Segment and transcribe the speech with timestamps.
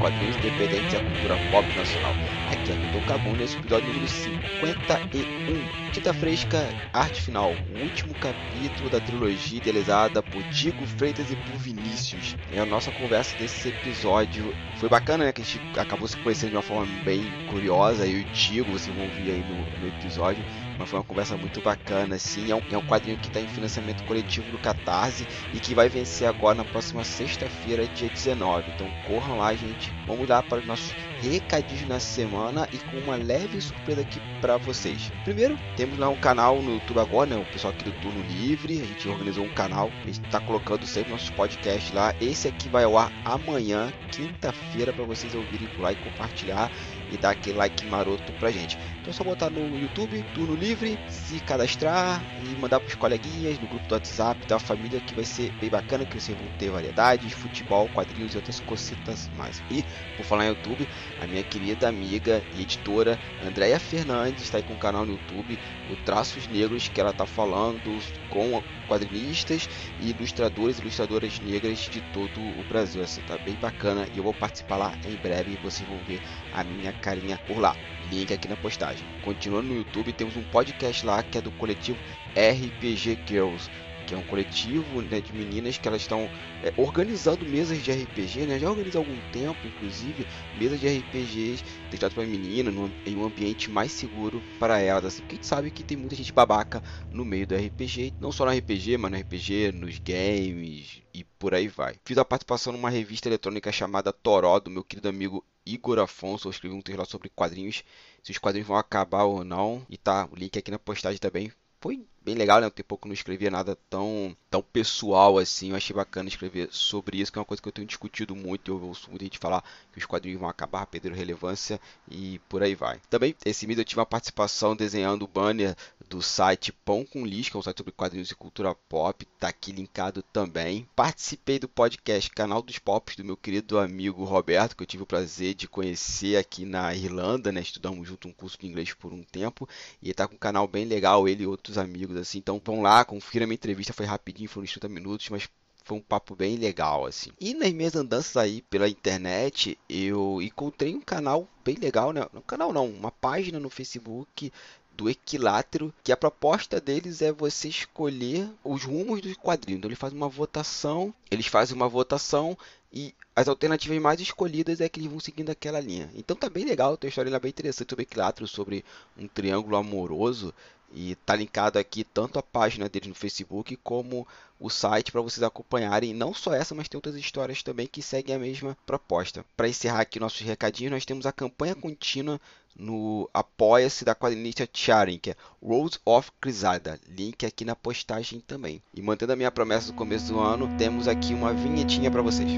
[0.00, 2.14] quadrinhos independentes e a cultura pop nacional.
[2.50, 5.92] Aqui é Milton Cabum nesse episódio número 51.
[5.92, 11.56] Tinta Fresca, Arte Final, o último capítulo da trilogia idealizada por Diego Freitas e por
[11.58, 12.34] Vinícius.
[12.52, 14.54] É a nossa conversa desse episódio.
[14.78, 15.32] Foi bacana, né?
[15.32, 18.06] Que a gente acabou se conhecendo de uma forma bem curiosa.
[18.06, 20.42] E o Diego, vocês vão ouvir aí no, no episódio
[20.80, 22.50] mas foi uma conversa muito bacana, assim.
[22.50, 25.90] É um, é um quadrinho que está em financiamento coletivo do Catarse e que vai
[25.90, 28.72] vencer agora na próxima sexta-feira, dia 19.
[28.74, 29.92] Então corram lá, gente.
[30.06, 34.56] Vamos lá para os nossos recadinhos na semana e com uma leve surpresa aqui para
[34.56, 35.12] vocês.
[35.22, 37.36] Primeiro, temos lá um canal no YouTube agora, né?
[37.36, 38.80] O pessoal aqui do Turno Livre.
[38.80, 39.90] A gente organizou um canal.
[40.02, 42.14] A gente está colocando sempre nossos podcasts lá.
[42.22, 46.72] Esse aqui vai ao ar amanhã, quinta-feira, para vocês ouvirem por lá e compartilhar
[47.12, 48.78] e dar aquele like maroto pra gente.
[49.00, 53.66] Então é só botar no YouTube, turno livre, se cadastrar e mandar pros coleguinhas no
[53.66, 57.32] grupo do WhatsApp da família que vai ser bem bacana, que vocês vão ter variedades,
[57.32, 59.62] futebol, quadrinhos e outras cositas mais.
[59.70, 59.82] E,
[60.18, 60.86] por falar em YouTube,
[61.18, 65.58] a minha querida amiga e editora Andréia Fernandes está aí com o canal no YouTube,
[65.90, 67.80] o Traços Negros, que ela está falando
[68.28, 69.66] com quadrinistas
[70.00, 73.02] e ilustradores e ilustradoras negras de todo o Brasil.
[73.02, 76.20] Assim, tá bem bacana e eu vou participar lá em breve e vocês vão ver
[76.52, 77.74] a minha carinha por lá.
[78.10, 79.04] Link aqui na postagem.
[79.22, 81.98] Continuando no YouTube, temos um podcast lá que é do coletivo
[82.34, 83.70] RPG Girls
[84.10, 86.28] que é um coletivo né, de meninas que elas estão
[86.64, 88.58] é, organizando mesas de RPG, né?
[88.58, 90.26] Já organizam há algum tempo, inclusive,
[90.58, 92.74] mesas de RPGs deixadas para meninas
[93.06, 96.16] em um ambiente mais seguro para elas, assim, porque a gente sabe que tem muita
[96.16, 101.02] gente babaca no meio do RPG, não só no RPG, mas no RPG, nos games
[101.14, 101.94] e por aí vai.
[102.04, 106.48] Fiz a participação numa revista eletrônica chamada Toró, do meu querido amigo Igor Afonso.
[106.48, 107.84] Eu escrevi um texto lá sobre quadrinhos,
[108.24, 109.86] se os quadrinhos vão acabar ou não.
[109.88, 111.52] E tá, o link aqui na postagem também.
[111.80, 112.70] Foi bem legal, né?
[112.70, 115.70] Tem pouco não escrevia nada tão, tão pessoal assim.
[115.70, 118.70] Eu achei bacana escrever sobre isso, que é uma coisa que eu tenho discutido muito.
[118.70, 121.80] Eu ouço muita gente falar que os quadrinhos vão acabar, perderam relevância
[122.10, 123.00] e por aí vai.
[123.08, 125.74] Também, esse mês eu tive uma participação desenhando o banner
[126.10, 129.24] do site Pão com Lixo, que é um site sobre quadrinhos e cultura pop.
[129.38, 130.86] Tá aqui linkado também.
[130.96, 135.06] Participei do podcast Canal dos Pops do meu querido amigo Roberto, que eu tive o
[135.06, 137.60] prazer de conhecer aqui na Irlanda, né?
[137.60, 139.68] Estudamos junto um curso de inglês por um tempo.
[140.02, 142.38] E ele tá com um canal bem legal, ele e outros amigos assim.
[142.38, 145.48] Então vão lá, confira minha entrevista, foi rapidinho, foram 30 minutos, mas
[145.84, 147.30] foi um papo bem legal, assim.
[147.40, 152.26] E nas minhas andanças aí pela internet, eu encontrei um canal bem legal, né?
[152.34, 154.52] Um canal não, uma página no Facebook
[155.00, 159.78] do Equilátero, que a proposta deles é você escolher os rumos do quadrinho.
[159.78, 162.56] Então ele faz uma votação, eles fazem uma votação
[162.92, 166.10] e as alternativas mais escolhidas é que eles vão seguindo aquela linha.
[166.14, 168.84] Então tá bem legal, tem uma história bem interessante sobre Equilátero, sobre
[169.16, 170.52] um triângulo amoroso
[170.92, 174.28] e tá linkado aqui tanto a página deles no Facebook como
[174.58, 178.34] o site para vocês acompanharem não só essa, mas tem outras histórias também que seguem
[178.34, 179.46] a mesma proposta.
[179.56, 182.38] Para encerrar aqui nossos recadinhos, nós temos a campanha contínua
[182.76, 186.98] no Apoia-se da quadrinista Charing, que é Rose of Crisada.
[187.08, 188.82] Link aqui na postagem também.
[188.94, 192.50] E mantendo a minha promessa do começo do ano, temos aqui uma vinhetinha para vocês.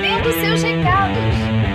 [0.00, 1.68] Lendo seus recados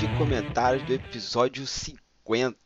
[0.00, 2.09] de comentários do episódio 50,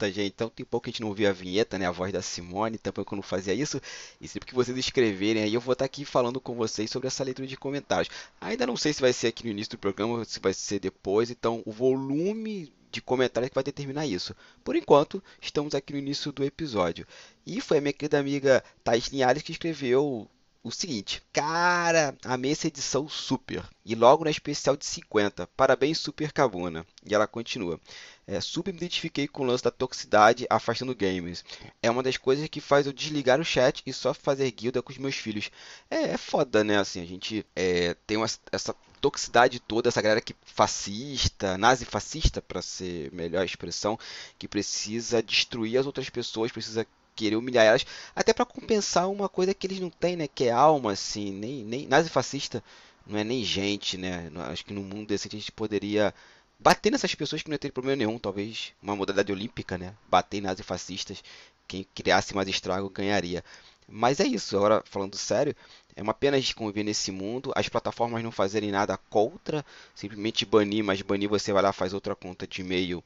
[0.03, 0.33] gente.
[0.35, 1.87] Então tem pouco que a gente não ouvia a vinheta, né?
[1.87, 3.81] A voz da Simone, também quando fazia isso.
[4.21, 7.25] E sempre que vocês escreverem aí, eu vou estar aqui falando com vocês sobre essa
[7.25, 8.13] leitura de comentários.
[8.41, 11.31] Ainda não sei se vai ser aqui no início do programa se vai ser depois.
[11.31, 14.37] Então o volume de comentários que vai determinar isso.
[14.63, 17.07] Por enquanto, estamos aqui no início do episódio.
[17.45, 20.29] E foi a minha querida amiga Thais Linhares que escreveu
[20.65, 23.63] o seguinte: Cara, amei essa edição super.
[23.85, 25.47] E logo na especial de 50.
[25.49, 26.87] Parabéns, Super Cabuna.
[27.05, 27.79] E ela continua.
[28.27, 31.45] É, super me identifiquei com o lance da toxicidade afastando games.
[31.83, 34.91] É uma das coisas que faz eu desligar o chat e só fazer guilda com
[34.91, 35.51] os meus filhos.
[35.91, 36.79] É, é foda, né?
[36.79, 42.63] Assim, a gente é, tem uma, essa toxicidade toda, essa galera que fascista, nazi-fascista, para
[42.63, 43.99] ser melhor a expressão,
[44.39, 49.55] que precisa destruir as outras pessoas, precisa querer humilhar elas, até para compensar uma coisa
[49.55, 50.29] que eles não têm, né?
[50.29, 52.63] Que é alma, assim, nem, nem nazi-fascista
[53.07, 54.31] não é nem gente, né?
[54.51, 56.15] Acho que no mundo decente a gente poderia
[56.59, 59.95] bater nessas pessoas que não ia ter problema nenhum, talvez uma modalidade olímpica, né?
[60.09, 61.23] Bater em nazifascistas,
[61.69, 63.45] quem criasse mais estrago ganharia.
[63.87, 65.55] Mas é isso, agora falando sério,
[65.95, 69.65] é uma pena a gente conviver nesse mundo, as plataformas não fazerem nada contra,
[69.95, 73.05] simplesmente banir, mas banir você vai lá, faz outra conta de e-mail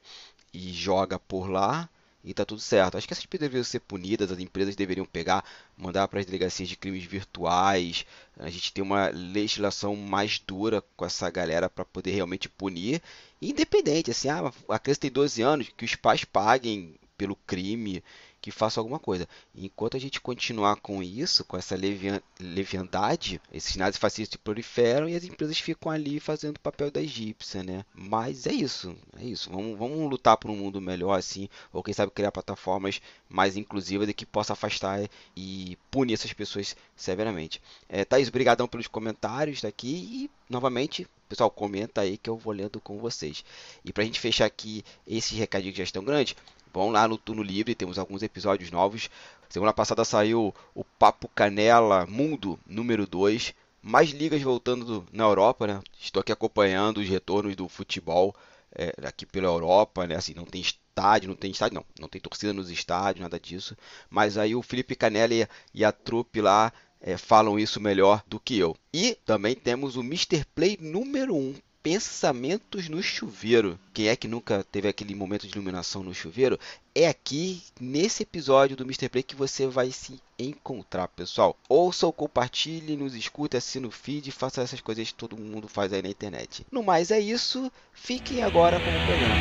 [0.53, 1.89] e joga por lá
[2.23, 2.97] e tá tudo certo.
[2.97, 5.43] Acho que essas pessoas deveriam ser punidas, as empresas deveriam pegar,
[5.77, 8.05] mandar para as delegacias de crimes virtuais.
[8.37, 13.01] A gente tem uma legislação mais dura com essa galera para poder realmente punir.
[13.41, 18.03] Independente, assim, ah, a criança tem 12 anos, que os pais paguem pelo crime
[18.41, 19.27] que faça alguma coisa.
[19.55, 25.23] Enquanto a gente continuar com isso, com essa levian, leviandade, esses nazifascistas proliferam e as
[25.23, 27.83] empresas ficam ali fazendo o papel da egípcia, né?
[27.93, 29.49] Mas é isso, é isso.
[29.49, 34.07] Vamos, vamos lutar por um mundo melhor assim, ou quem sabe criar plataformas mais inclusivas
[34.09, 37.61] e que possa afastar e punir essas pessoas severamente.
[37.87, 42.81] É, Thaís, obrigadão pelos comentários daqui e novamente Pessoal, comenta aí que eu vou lendo
[42.81, 43.45] com vocês.
[43.85, 46.01] E para a gente fechar aqui esses recadinhos que já estão
[46.73, 49.09] vão lá no Turno Livre, temos alguns episódios novos.
[49.49, 53.53] Semana passada saiu o Papo Canela Mundo número 2.
[53.81, 55.81] Mais ligas voltando na Europa, né?
[55.99, 58.35] Estou aqui acompanhando os retornos do futebol
[58.75, 60.15] é, aqui pela Europa, né?
[60.15, 63.75] Assim, não tem estádio, não tem estádio, não, não tem torcida nos estádios, nada disso.
[64.09, 65.33] Mas aí o Felipe Canela
[65.73, 66.71] e, a trupe lá
[67.01, 68.75] é, falam isso melhor do que eu.
[68.93, 70.45] E também temos o Mr.
[70.53, 73.79] Play número 1, Pensamentos no chuveiro.
[73.93, 76.59] Quem é que nunca teve aquele momento de iluminação no chuveiro?
[76.93, 79.07] É aqui nesse episódio do Mr.
[79.07, 81.55] Play que você vai se encontrar, pessoal.
[81.69, 85.93] Ouça ou compartilhe, nos escute, assine o feed, faça essas coisas que todo mundo faz
[85.93, 86.65] aí na internet.
[86.69, 89.35] No mais é isso, fiquem agora com o programa.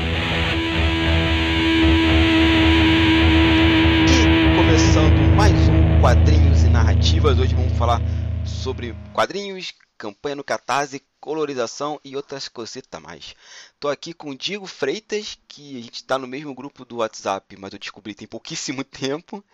[4.06, 8.00] E começando mais um quadrinhos e narrativas, hoje vamos falar
[8.44, 13.34] sobre quadrinhos, campanha no Catarse, colorização e outras cositas mais.
[13.80, 17.56] Tô aqui com o Diego Freitas, que a gente está no mesmo grupo do WhatsApp,
[17.56, 19.44] mas eu descobri tem pouquíssimo tempo.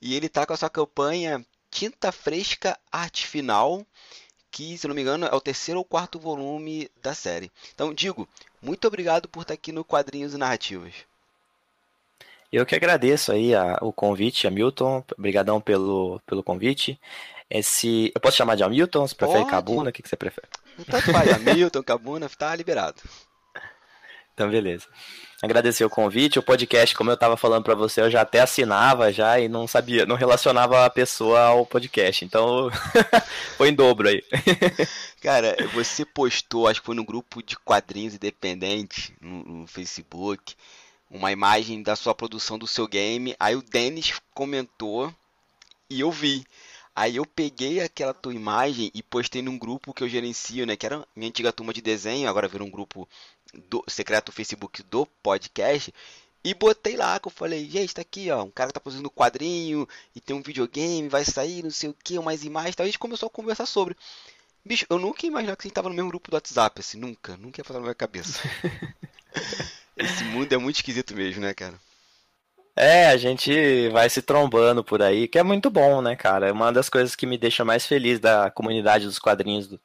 [0.00, 3.84] E ele está com a sua campanha Tinta Fresca Arte Final,
[4.50, 7.50] que, se não me engano, é o terceiro ou quarto volume da série.
[7.74, 8.28] Então, Diego,
[8.62, 10.94] muito obrigado por estar aqui no Quadrinhos e Narrativas.
[12.52, 15.04] Eu que agradeço aí a, o convite, Hamilton.
[15.18, 16.98] Obrigadão pelo, pelo convite.
[17.48, 19.06] Esse, eu posso chamar de Hamilton?
[19.06, 19.50] Você prefere Pode.
[19.50, 19.90] Cabuna?
[19.90, 20.48] O que, que você prefere?
[20.90, 23.00] Tanto faz, Hamilton, Cabuna, tá liberado.
[24.36, 24.86] Então, beleza.
[25.42, 26.38] Agradecer o convite.
[26.38, 29.66] O podcast, como eu estava falando para você, eu já até assinava já e não
[29.66, 32.22] sabia, não relacionava a pessoa ao podcast.
[32.22, 32.70] Então,
[33.56, 34.22] foi em dobro aí.
[35.22, 40.54] Cara, você postou, acho que foi no grupo de quadrinhos independentes no, no Facebook,
[41.10, 43.34] uma imagem da sua produção do seu game.
[43.40, 45.10] Aí o Denis comentou
[45.88, 46.44] e eu vi.
[46.96, 50.76] Aí eu peguei aquela tua imagem e postei num grupo que eu gerencio, né?
[50.76, 53.06] Que era minha antiga turma de desenho, agora virou um grupo
[53.68, 55.92] do secreto Facebook do podcast.
[56.42, 59.86] E botei lá, que eu falei, gente, tá aqui, ó, um cara tá produzindo quadrinho
[60.14, 62.84] e tem um videogame, vai sair, não sei o que, umas imagens, tal.
[62.84, 63.94] a gente começou a conversar sobre.
[64.64, 66.98] Bicho, eu nunca ia imaginar que a gente tava no mesmo grupo do WhatsApp, assim,
[66.98, 68.40] nunca, nunca ia passar na minha cabeça.
[69.98, 71.78] Esse mundo é muito esquisito mesmo, né, cara?
[72.78, 76.48] É, a gente vai se trombando por aí, que é muito bom, né, cara?
[76.48, 79.80] É uma das coisas que me deixa mais feliz da comunidade dos quadrinhos, do,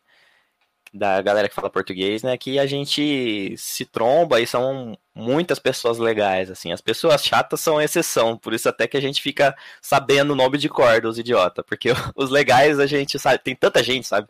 [0.93, 2.37] da galera que fala português, né?
[2.37, 6.73] Que a gente se tromba e são muitas pessoas legais, assim.
[6.73, 10.57] As pessoas chatas são exceção, por isso até que a gente fica sabendo o nome
[10.57, 14.27] de cor dos idiota, porque os legais a gente sabe, tem tanta gente, sabe?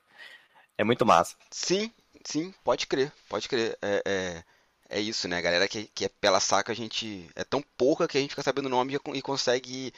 [0.77, 1.35] É muito massa.
[1.49, 1.91] Sim,
[2.23, 3.77] sim, pode crer, pode crer.
[3.81, 4.43] É, é
[4.91, 5.37] é isso, né?
[5.37, 7.29] A galera que, que é pela saca, a gente.
[7.33, 9.93] É tão pouca que a gente fica sabendo o nome e consegue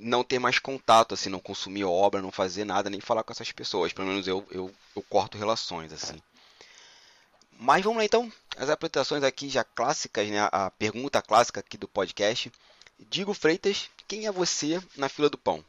[0.00, 3.52] não ter mais contato, assim, não consumir obra, não fazer nada, nem falar com essas
[3.52, 3.92] pessoas.
[3.92, 6.20] Pelo menos eu, eu, eu corto relações, assim.
[7.60, 10.48] Mas vamos lá então, as apresentações aqui já clássicas, né?
[10.50, 12.50] A pergunta clássica aqui do podcast.
[12.98, 15.62] Digo Freitas, quem é você na fila do pão?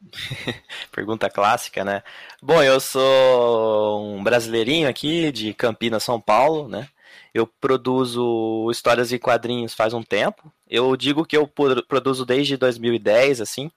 [0.92, 2.02] Pergunta clássica, né?
[2.40, 6.88] Bom, eu sou um brasileirinho aqui de Campinas, São Paulo, né?
[7.34, 10.52] Eu produzo histórias e quadrinhos faz um tempo.
[10.68, 13.70] Eu digo que eu produzo desde 2010, assim,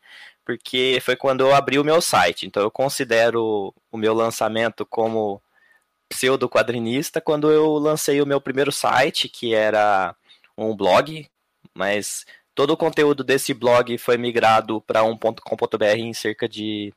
[0.46, 2.46] porque foi quando eu abri o meu site.
[2.46, 5.42] Então eu considero o meu lançamento como
[6.10, 10.16] pseudo quadrinista quando eu lancei o meu primeiro site, que era
[10.58, 11.28] um blog,
[11.74, 16.94] mas todo o conteúdo desse blog foi migrado para um.com.br em cerca de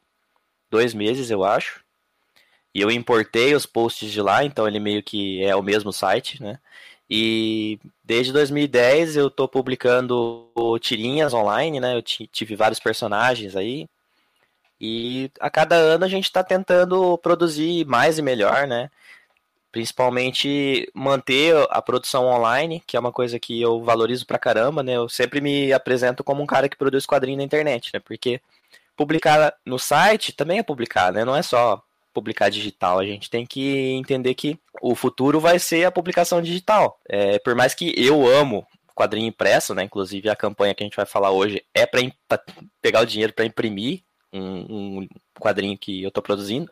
[0.71, 1.86] dois meses, eu acho.
[2.76, 6.42] E eu importei os posts de lá, então ele meio que é o mesmo site,
[6.42, 6.59] né?
[7.09, 11.97] E desde 2010 eu tô publicando tirinhas online, né?
[11.97, 13.88] Eu tive vários personagens aí.
[14.78, 18.90] E a cada ano a gente está tentando produzir mais e melhor, né?
[19.73, 24.92] Principalmente manter a produção online, que é uma coisa que eu valorizo pra caramba, né?
[24.99, 28.00] Eu sempre me apresento como um cara que produz quadrinho na internet, né?
[28.00, 28.38] Porque
[28.95, 31.25] publicar no site também é publicar, né?
[31.25, 31.83] Não é só
[32.17, 32.99] publicar digital.
[32.99, 36.99] A gente tem que entender que o futuro vai ser a publicação digital.
[37.07, 39.83] É, por mais que eu amo quadrinho impresso, né?
[39.83, 42.01] Inclusive a campanha que a gente vai falar hoje é para
[42.81, 45.09] pegar o dinheiro para imprimir um, um,
[45.39, 46.71] quadrinho que eu estou produzindo.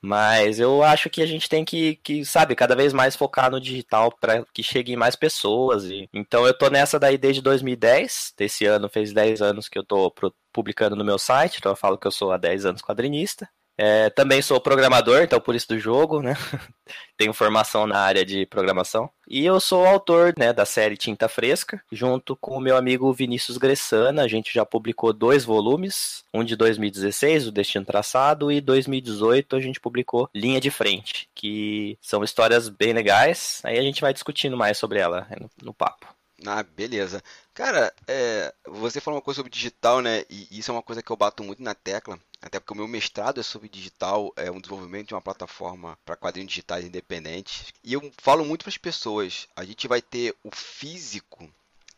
[0.00, 3.60] Mas eu acho que a gente tem que, que sabe, cada vez mais focar no
[3.60, 5.84] digital para que cheguem mais pessoas.
[5.86, 6.08] E...
[6.12, 8.34] Então eu tô nessa daí desde 2010.
[8.36, 10.14] Desse ano fez 10 anos que eu tô
[10.52, 13.48] publicando no meu site, então eu falo que eu sou há 10 anos quadrinista.
[13.76, 16.34] É, também sou programador, então por isso do jogo, né?
[17.16, 19.10] Tenho formação na área de programação.
[19.28, 23.56] E eu sou autor né, da série Tinta Fresca, junto com o meu amigo Vinícius
[23.56, 24.22] Gressana.
[24.22, 29.60] A gente já publicou dois volumes, um de 2016, O Destino Traçado, e 2018 a
[29.60, 33.60] gente publicou Linha de Frente, que são histórias bem legais.
[33.64, 36.06] Aí a gente vai discutindo mais sobre ela no, no papo.
[36.46, 37.22] Ah, beleza.
[37.52, 40.24] Cara, é, você falou uma coisa sobre digital, né?
[40.28, 42.18] E isso é uma coisa que eu bato muito na tecla.
[42.42, 46.16] Até porque o meu mestrado é sobre digital, é um desenvolvimento de uma plataforma para
[46.16, 47.72] quadrinhos digitais independentes.
[47.82, 51.48] E eu falo muito para as pessoas: a gente vai ter o físico,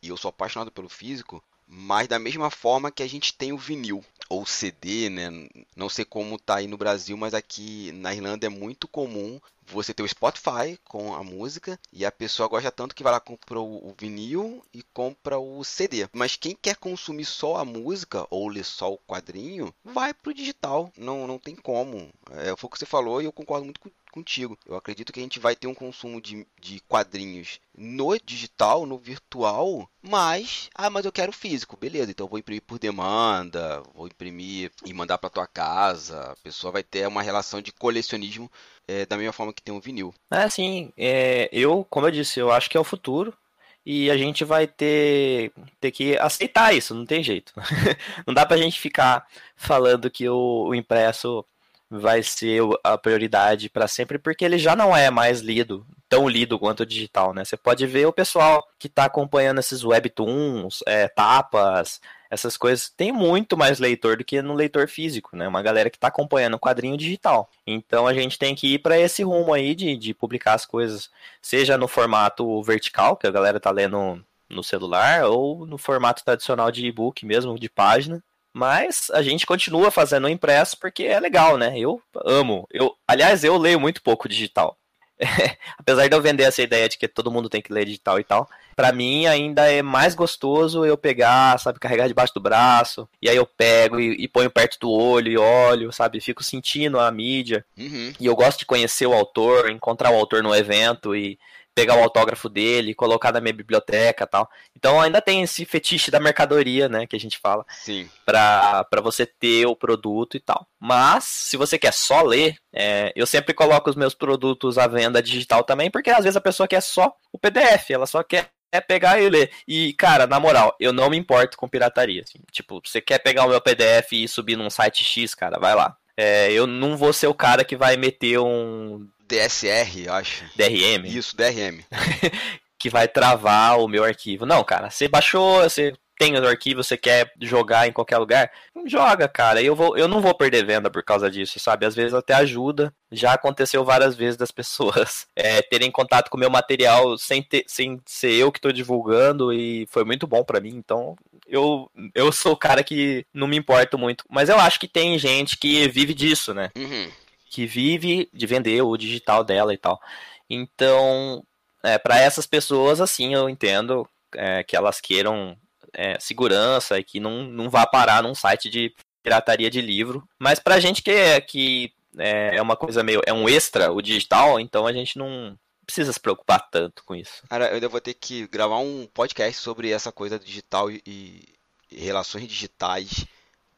[0.03, 3.59] e eu sou apaixonado pelo físico, mas da mesma forma que a gente tem o
[3.59, 5.31] vinil ou CD, né?
[5.75, 9.93] Não sei como tá aí no Brasil, mas aqui na Irlanda é muito comum você
[9.93, 13.61] ter o Spotify com a música e a pessoa gosta tanto que vai lá compra
[13.61, 16.09] o vinil e compra o CD.
[16.13, 20.93] Mas quem quer consumir só a música ou ler só o quadrinho, vai pro digital.
[20.97, 22.09] Não, não tem como.
[22.31, 23.81] É, foi o que você falou e eu concordo muito
[24.17, 24.59] contigo.
[24.65, 28.97] Eu acredito que a gente vai ter um consumo de, de quadrinhos no digital, no
[28.97, 34.07] virtual, mas, ah, mas eu quero físico, beleza, então eu vou imprimir por demanda, vou
[34.07, 38.51] imprimir e mandar para tua casa, a pessoa vai ter uma relação de colecionismo
[38.89, 40.15] é, da mesma forma que tem um vinil.
[40.31, 43.37] É, sim, é, eu, como eu disse, eu acho que é o futuro,
[43.85, 47.53] e a gente vai ter, ter que aceitar isso, não tem jeito.
[48.27, 51.45] não dá pra gente ficar falando que o, o impresso
[51.91, 56.59] vai ser a prioridade para sempre, porque ele já não é mais lido, tão lido
[56.59, 57.45] quanto o digital, né?
[57.45, 62.01] Você pode ver o pessoal que está acompanhando esses webtoons, é, tapas,
[62.31, 65.47] essas coisas, tem muito mais leitor do que no leitor físico, né?
[65.47, 67.49] Uma galera que está acompanhando o quadrinho digital.
[67.67, 71.11] Então a gente tem que ir para esse rumo aí de, de publicar as coisas,
[71.41, 76.71] seja no formato vertical, que a galera tá lendo no celular, ou no formato tradicional
[76.71, 78.23] de e-book mesmo, de página,
[78.57, 81.79] mas a gente continua fazendo impresso porque é legal, né?
[81.79, 82.67] Eu amo.
[82.73, 84.79] Eu, aliás, eu leio muito pouco digital.
[85.77, 88.25] Apesar de eu vender essa ideia de que todo mundo tem que ler digital e
[88.25, 93.29] tal, para mim ainda é mais gostoso eu pegar, sabe, carregar debaixo do braço, e
[93.29, 97.11] aí eu pego e, e ponho perto do olho e olho, sabe, fico sentindo a
[97.11, 97.63] mídia.
[97.77, 98.15] Uhum.
[98.19, 101.39] E eu gosto de conhecer o autor, encontrar o autor no evento e
[101.77, 104.51] pegar o autógrafo dele, colocar na minha biblioteca tal.
[104.75, 107.67] Então ainda tem esse fetiche da mercadoria, né, que a gente fala.
[107.69, 108.09] Sim.
[108.25, 110.67] Pra, pra você ter o produto e tal.
[110.81, 115.23] Mas, se você quer só ler, é, eu sempre coloco os meus produtos à venda
[115.23, 118.81] digital também, porque às vezes a pessoa quer só o PDF, ela só quer é
[118.81, 119.51] pegar e ler.
[119.69, 122.23] E, cara, na moral, eu não me importo com pirataria.
[122.23, 122.39] Assim.
[122.51, 125.97] Tipo, você quer pegar o meu PDF e subir num site X, cara, vai lá.
[126.17, 130.45] É, eu não vou ser o cara que vai meter um DSR, eu acho.
[130.57, 131.07] DRM.
[131.07, 131.83] Isso, DRM.
[132.79, 134.47] que vai travar o meu arquivo.
[134.47, 138.51] Não, cara, você baixou, você tem o arquivo, você quer jogar em qualquer lugar,
[138.87, 139.63] joga, cara.
[139.63, 141.85] Eu, vou, eu não vou perder venda por causa disso, sabe?
[141.85, 142.93] Às vezes até ajuda.
[143.13, 147.65] Já aconteceu várias vezes das pessoas é, terem contato com o meu material sem, ter,
[147.67, 150.75] sem ser eu que estou divulgando e foi muito bom para mim.
[150.75, 151.17] Então,
[151.47, 154.25] eu, eu sou o cara que não me importo muito.
[154.31, 156.71] Mas eu acho que tem gente que vive disso, né?
[156.77, 157.11] Uhum
[157.49, 160.01] que vive de vender o digital dela e tal.
[160.49, 161.43] Então,
[161.83, 165.57] é, para essas pessoas, assim, eu entendo é, que elas queiram
[165.93, 170.29] é, segurança e que não, não vá parar num site de pirataria de livro.
[170.39, 173.21] Mas pra gente que é, que é, é uma coisa meio.
[173.27, 177.43] é um extra o digital, então a gente não precisa se preocupar tanto com isso.
[177.49, 182.05] Cara, eu ainda vou ter que gravar um podcast sobre essa coisa digital e, e
[182.05, 183.27] relações digitais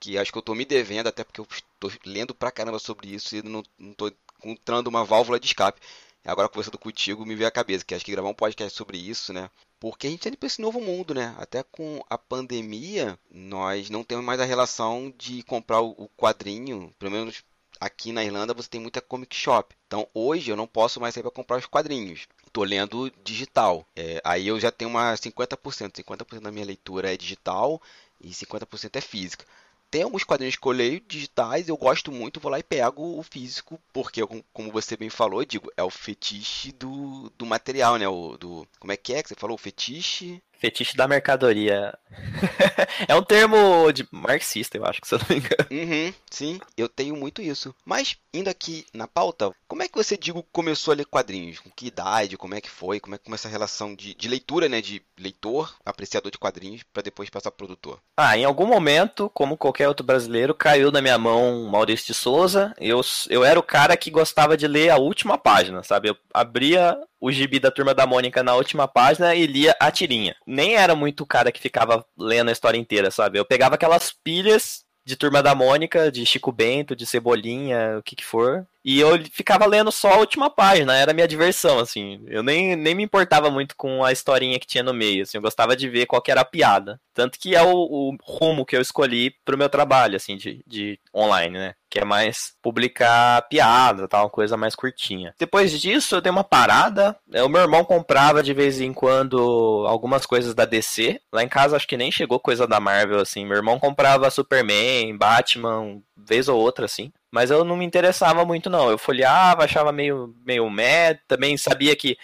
[0.00, 1.47] que acho que eu tô me devendo, até porque eu
[1.78, 3.62] tô lendo pra caramba sobre isso e não,
[3.95, 5.81] tô encontrando uma válvula de escape.
[6.25, 9.33] Agora conversando contigo me veio a cabeça que acho que gravar um podcast sobre isso,
[9.33, 9.50] né?
[9.81, 11.35] Porque a gente tá indo para esse novo mundo, né?
[11.38, 17.12] Até com a pandemia, nós não temos mais a relação de comprar o quadrinho, pelo
[17.12, 17.43] menos
[17.81, 19.75] aqui na Irlanda você tem muita comic shop.
[19.87, 22.26] Então hoje eu não posso mais sair para comprar os quadrinhos.
[22.47, 23.87] Estou lendo digital.
[23.95, 26.02] É, aí eu já tenho uma 50%.
[26.02, 27.81] 50% da minha leitura é digital
[28.21, 29.45] e 50% é física.
[29.90, 33.23] Tem alguns quadrinhos que eu leio digitais, eu gosto muito, vou lá e pego o
[33.23, 34.21] físico, porque,
[34.52, 38.07] como você bem falou, digo, é o fetiche do, do material, né?
[38.07, 39.54] O, do, como é que é que você falou?
[39.54, 40.42] O fetiche?
[40.59, 41.97] Fetiche da mercadoria.
[43.07, 45.69] é um termo de marxista, eu acho, que se eu não me engano.
[45.71, 47.75] Uhum, sim, eu tenho muito isso.
[47.85, 51.61] Mas, indo aqui na pauta, como é que você, digo, começou a ler quadrinhos?
[51.61, 52.37] Com que idade?
[52.37, 52.99] Como é que foi?
[52.99, 54.81] Como é que começa a relação de, de leitura, né?
[54.81, 58.00] De leitor, apreciador de quadrinhos, para depois passar pro produtor?
[58.17, 62.75] Ah, em algum momento, como qualquer outro brasileiro, caiu na minha mão Maurício de Souza.
[62.79, 66.09] Eu, eu era o cara que gostava de ler a última página, sabe?
[66.09, 70.37] Eu abria o gibi da Turma da Mônica na última página e lia a tirinha.
[70.49, 73.38] Nem era muito o cara que ficava lendo a história inteira, sabe?
[73.38, 78.14] Eu pegava aquelas pilhas de Turma da Mônica, de Chico Bento, de Cebolinha, o que
[78.14, 82.23] que for, e eu ficava lendo só a última página, era minha diversão, assim.
[82.26, 85.37] Eu nem, nem me importava muito com a historinha que tinha no meio, assim.
[85.37, 86.99] Eu gostava de ver qual que era a piada.
[87.12, 90.99] Tanto que é o, o rumo que eu escolhi pro meu trabalho, assim, de, de
[91.14, 91.75] online, né?
[91.90, 95.35] Que é mais publicar piada, tal, uma coisa mais curtinha.
[95.38, 97.16] Depois disso, eu dei uma parada.
[97.33, 101.21] É, o meu irmão comprava de vez em quando algumas coisas da DC.
[101.33, 103.47] Lá em casa, acho que nem chegou coisa da Marvel, assim.
[103.47, 107.12] Meu irmão comprava Superman, Batman, vez ou outra, assim.
[107.30, 108.90] Mas eu não me interessava muito, não.
[108.90, 111.18] Eu folheava, achava meio, meio meh.
[111.26, 112.16] Também sabia que.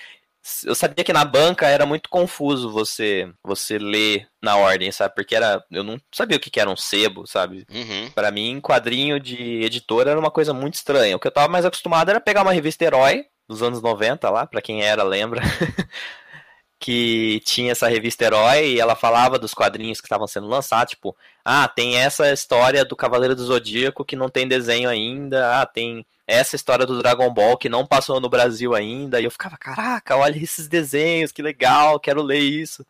[0.65, 5.15] Eu sabia que na banca era muito confuso você você ler na ordem, sabe?
[5.15, 5.65] Porque era.
[5.71, 7.65] Eu não sabia o que era um sebo, sabe?
[7.71, 8.11] Uhum.
[8.11, 11.17] Para mim, quadrinho de editora era uma coisa muito estranha.
[11.17, 14.47] O que eu tava mais acostumado era pegar uma revista Herói dos anos 90 lá,
[14.47, 15.41] para quem era, lembra.
[16.79, 21.17] que tinha essa revista Herói e ela falava dos quadrinhos que estavam sendo lançados, tipo,
[21.43, 26.05] ah, tem essa história do Cavaleiro do Zodíaco que não tem desenho ainda, ah, tem
[26.27, 30.17] essa história do Dragon Ball que não passou no Brasil ainda, e eu ficava, caraca,
[30.17, 32.85] olha esses desenhos, que legal, quero ler isso.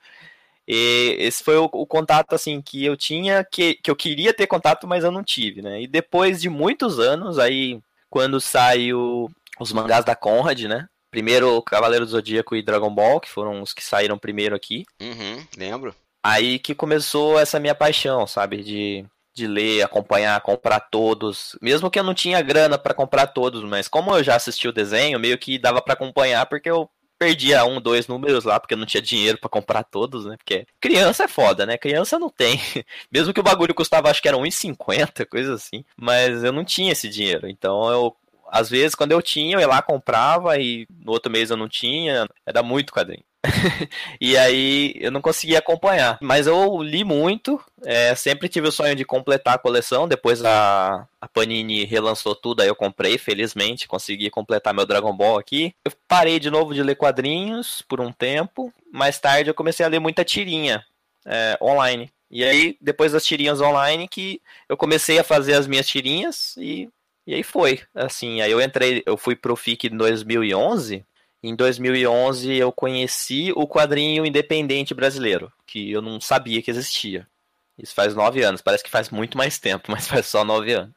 [0.66, 4.46] E esse foi o, o, contato assim que eu tinha, que, que eu queria ter
[4.46, 5.82] contato, mas eu não tive, né?
[5.82, 10.88] E depois de muitos anos, aí quando saiu os mangás da Conrad, né?
[11.10, 14.84] Primeiro Cavaleiro do Zodíaco e Dragon Ball, que foram os que saíram primeiro aqui.
[15.00, 15.94] Uhum, lembro.
[16.22, 18.62] Aí que começou essa minha paixão, sabe?
[18.62, 21.56] De, de ler, acompanhar, comprar todos.
[21.60, 24.72] Mesmo que eu não tinha grana para comprar todos, mas como eu já assisti o
[24.72, 26.88] desenho, meio que dava para acompanhar, porque eu
[27.18, 30.36] perdia um, dois números lá, porque eu não tinha dinheiro para comprar todos, né?
[30.36, 31.78] Porque criança é foda, né?
[31.78, 32.60] Criança não tem.
[33.10, 35.84] Mesmo que o bagulho custava, acho que era 1,50, coisa assim.
[35.96, 37.48] Mas eu não tinha esse dinheiro.
[37.48, 38.16] Então eu
[38.54, 41.68] às vezes, quando eu tinha, eu ia lá, comprava, e no outro mês eu não
[41.68, 42.28] tinha.
[42.46, 43.24] Era muito quadrinho.
[44.20, 46.18] e aí eu não conseguia acompanhar.
[46.20, 50.08] Mas eu li muito, é, sempre tive o sonho de completar a coleção.
[50.08, 55.38] Depois a, a Panini relançou tudo, aí eu comprei, felizmente, consegui completar meu Dragon Ball
[55.38, 55.74] aqui.
[55.84, 58.72] Eu parei de novo de ler quadrinhos por um tempo.
[58.92, 60.84] Mais tarde eu comecei a ler muita tirinha
[61.26, 62.10] é, online.
[62.30, 66.88] E aí, depois das tirinhas online, que eu comecei a fazer as minhas tirinhas e
[67.26, 71.04] e aí foi, assim, aí eu entrei, eu fui pro FIC em 2011.
[71.46, 77.28] Em 2011 eu conheci o quadrinho independente brasileiro, que eu não sabia que existia.
[77.76, 80.94] Isso faz nove anos, parece que faz muito mais tempo, mas faz só nove anos.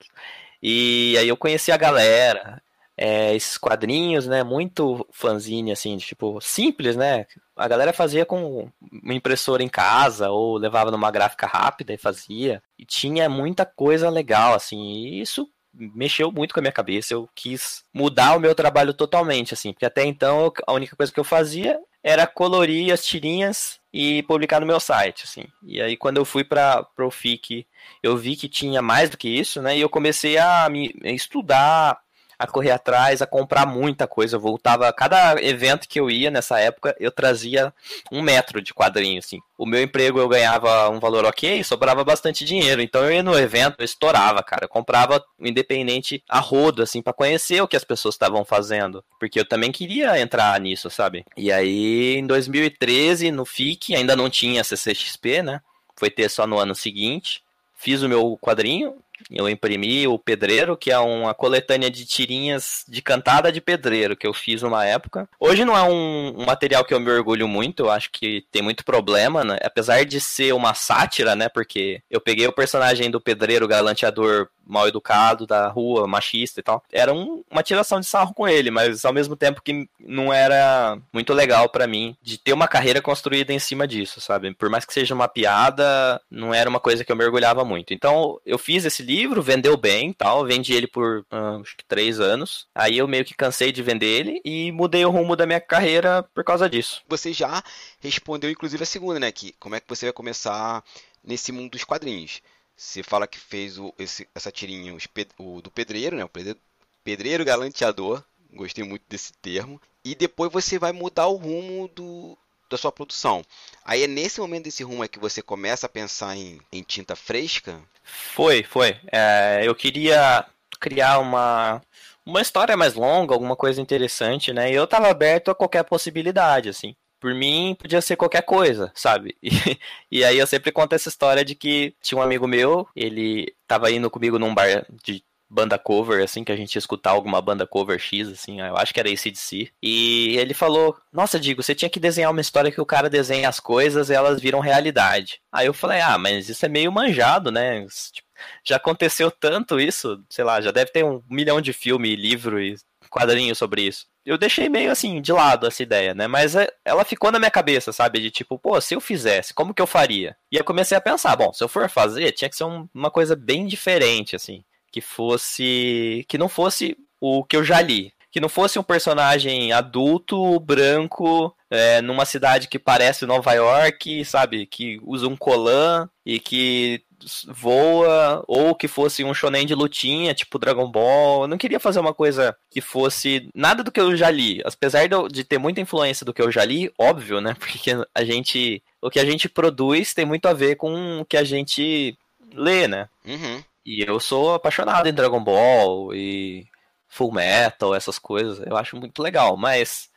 [0.63, 2.61] E aí eu conheci a galera,
[2.95, 7.25] é, esses quadrinhos, né, muito fanzine, assim, tipo, simples, né?
[7.53, 8.71] A galera fazia com
[9.03, 12.63] uma impressora em casa ou levava numa gráfica rápida e fazia.
[12.79, 15.45] E tinha muita coisa legal, assim, e isso
[15.77, 17.13] mexeu muito com a minha cabeça.
[17.13, 21.19] Eu quis mudar o meu trabalho totalmente, assim, porque até então a única coisa que
[21.19, 25.45] eu fazia era colorir as tirinhas e publicar no meu site, assim.
[25.63, 27.67] E aí quando eu fui para o FIC,
[28.01, 29.77] eu vi que tinha mais do que isso, né?
[29.77, 31.99] E eu comecei a me a estudar
[32.39, 34.35] a correr atrás, a comprar muita coisa.
[34.35, 37.73] Eu voltava, cada evento que eu ia nessa época, eu trazia
[38.11, 39.39] um metro de quadrinho, assim.
[39.57, 42.81] O meu emprego eu ganhava um valor ok, sobrava bastante dinheiro.
[42.81, 44.65] Então eu ia no evento, eu estourava, cara.
[44.65, 49.03] Eu comprava independente a rodo, assim, para conhecer o que as pessoas estavam fazendo.
[49.19, 51.25] Porque eu também queria entrar nisso, sabe?
[51.35, 55.61] E aí, em 2013, no FIC, ainda não tinha CCXP, né?
[55.95, 57.41] Foi ter só no ano seguinte.
[57.79, 58.95] Fiz o meu quadrinho,
[59.29, 64.27] eu imprimi o Pedreiro, que é uma coletânea de tirinhas de cantada de pedreiro que
[64.27, 65.27] eu fiz uma época.
[65.39, 68.61] Hoje não é um, um, material que eu me orgulho muito, eu acho que tem
[68.61, 69.57] muito problema, né?
[69.63, 71.49] Apesar de ser uma sátira, né?
[71.49, 76.83] Porque eu peguei o personagem do pedreiro galanteador mal educado da rua, machista e tal.
[76.91, 80.97] Era um, uma tiração de sarro com ele, mas ao mesmo tempo que não era
[81.11, 84.53] muito legal para mim de ter uma carreira construída em cima disso, sabe?
[84.53, 87.93] Por mais que seja uma piada, não era uma coisa que eu mergulhava muito.
[87.93, 92.19] Então eu fiz esse livro, vendeu bem tal, vendi ele por uh, acho que três
[92.19, 92.67] anos.
[92.75, 96.23] Aí eu meio que cansei de vender ele e mudei o rumo da minha carreira
[96.33, 97.01] por causa disso.
[97.07, 97.63] Você já
[98.01, 99.31] respondeu inclusive a segunda, né?
[99.31, 100.83] Que como é que você vai começar
[101.23, 102.41] nesse mundo dos quadrinhos?
[102.75, 104.95] Você fala que fez o, esse, essa tirinha
[105.39, 106.25] o, do pedreiro, né?
[106.25, 106.59] O pedreiro,
[107.03, 108.21] pedreiro galanteador.
[108.53, 109.81] Gostei muito desse termo.
[110.03, 112.37] E depois você vai mudar o rumo do,
[112.69, 113.43] da sua produção.
[113.83, 117.15] Aí é nesse momento desse rumo é que você começa a pensar em, em tinta
[117.15, 117.79] fresca?
[118.03, 118.97] Foi, foi.
[119.11, 120.45] É, eu queria
[120.79, 121.81] criar uma,
[122.25, 124.71] uma história mais longa, alguma coisa interessante, né?
[124.71, 126.95] E eu tava aberto a qualquer possibilidade, assim.
[127.19, 129.35] Por mim, podia ser qualquer coisa, sabe?
[130.09, 133.53] E, e aí eu sempre conto essa história de que tinha um amigo meu, ele
[133.67, 137.41] tava indo comigo num bar de banda cover, assim, que a gente ia escutar alguma
[137.41, 139.71] banda cover X, assim, eu acho que era ACDC.
[139.81, 143.47] E ele falou, nossa, Digo, você tinha que desenhar uma história que o cara desenha
[143.47, 145.39] as coisas e elas viram realidade.
[145.51, 147.85] Aí eu falei, ah, mas isso é meio manjado, né?
[148.11, 148.27] Tipo,
[148.63, 152.75] já aconteceu tanto isso, sei lá, já deve ter um milhão de filme, livro e
[153.09, 154.05] quadrinho sobre isso.
[154.25, 156.27] Eu deixei meio assim, de lado essa ideia, né?
[156.27, 158.19] Mas é, ela ficou na minha cabeça, sabe?
[158.19, 160.35] De tipo, pô, se eu fizesse, como que eu faria?
[160.51, 163.09] E eu comecei a pensar, bom, se eu for fazer, tinha que ser um, uma
[163.09, 164.63] coisa bem diferente, assim
[164.97, 166.25] que fosse.
[166.27, 168.11] que não fosse o que eu já li.
[168.31, 174.65] Que não fosse um personagem adulto, branco, é, numa cidade que parece Nova York, sabe?
[174.65, 177.03] Que usa um colã e que
[177.47, 181.43] voa, ou que fosse um shonen de lutinha, tipo Dragon Ball.
[181.43, 184.61] Eu não queria fazer uma coisa que fosse nada do que eu já li.
[184.65, 187.55] Apesar de ter muita influência do que eu já li, óbvio, né?
[187.59, 188.81] Porque a gente.
[188.99, 192.17] O que a gente produz tem muito a ver com o que a gente
[192.51, 193.07] lê, né?
[193.25, 193.63] Uhum.
[193.87, 196.67] E eu sou apaixonado em Dragon Ball e
[197.07, 198.59] Full Metal, essas coisas.
[198.67, 200.09] Eu acho muito legal, mas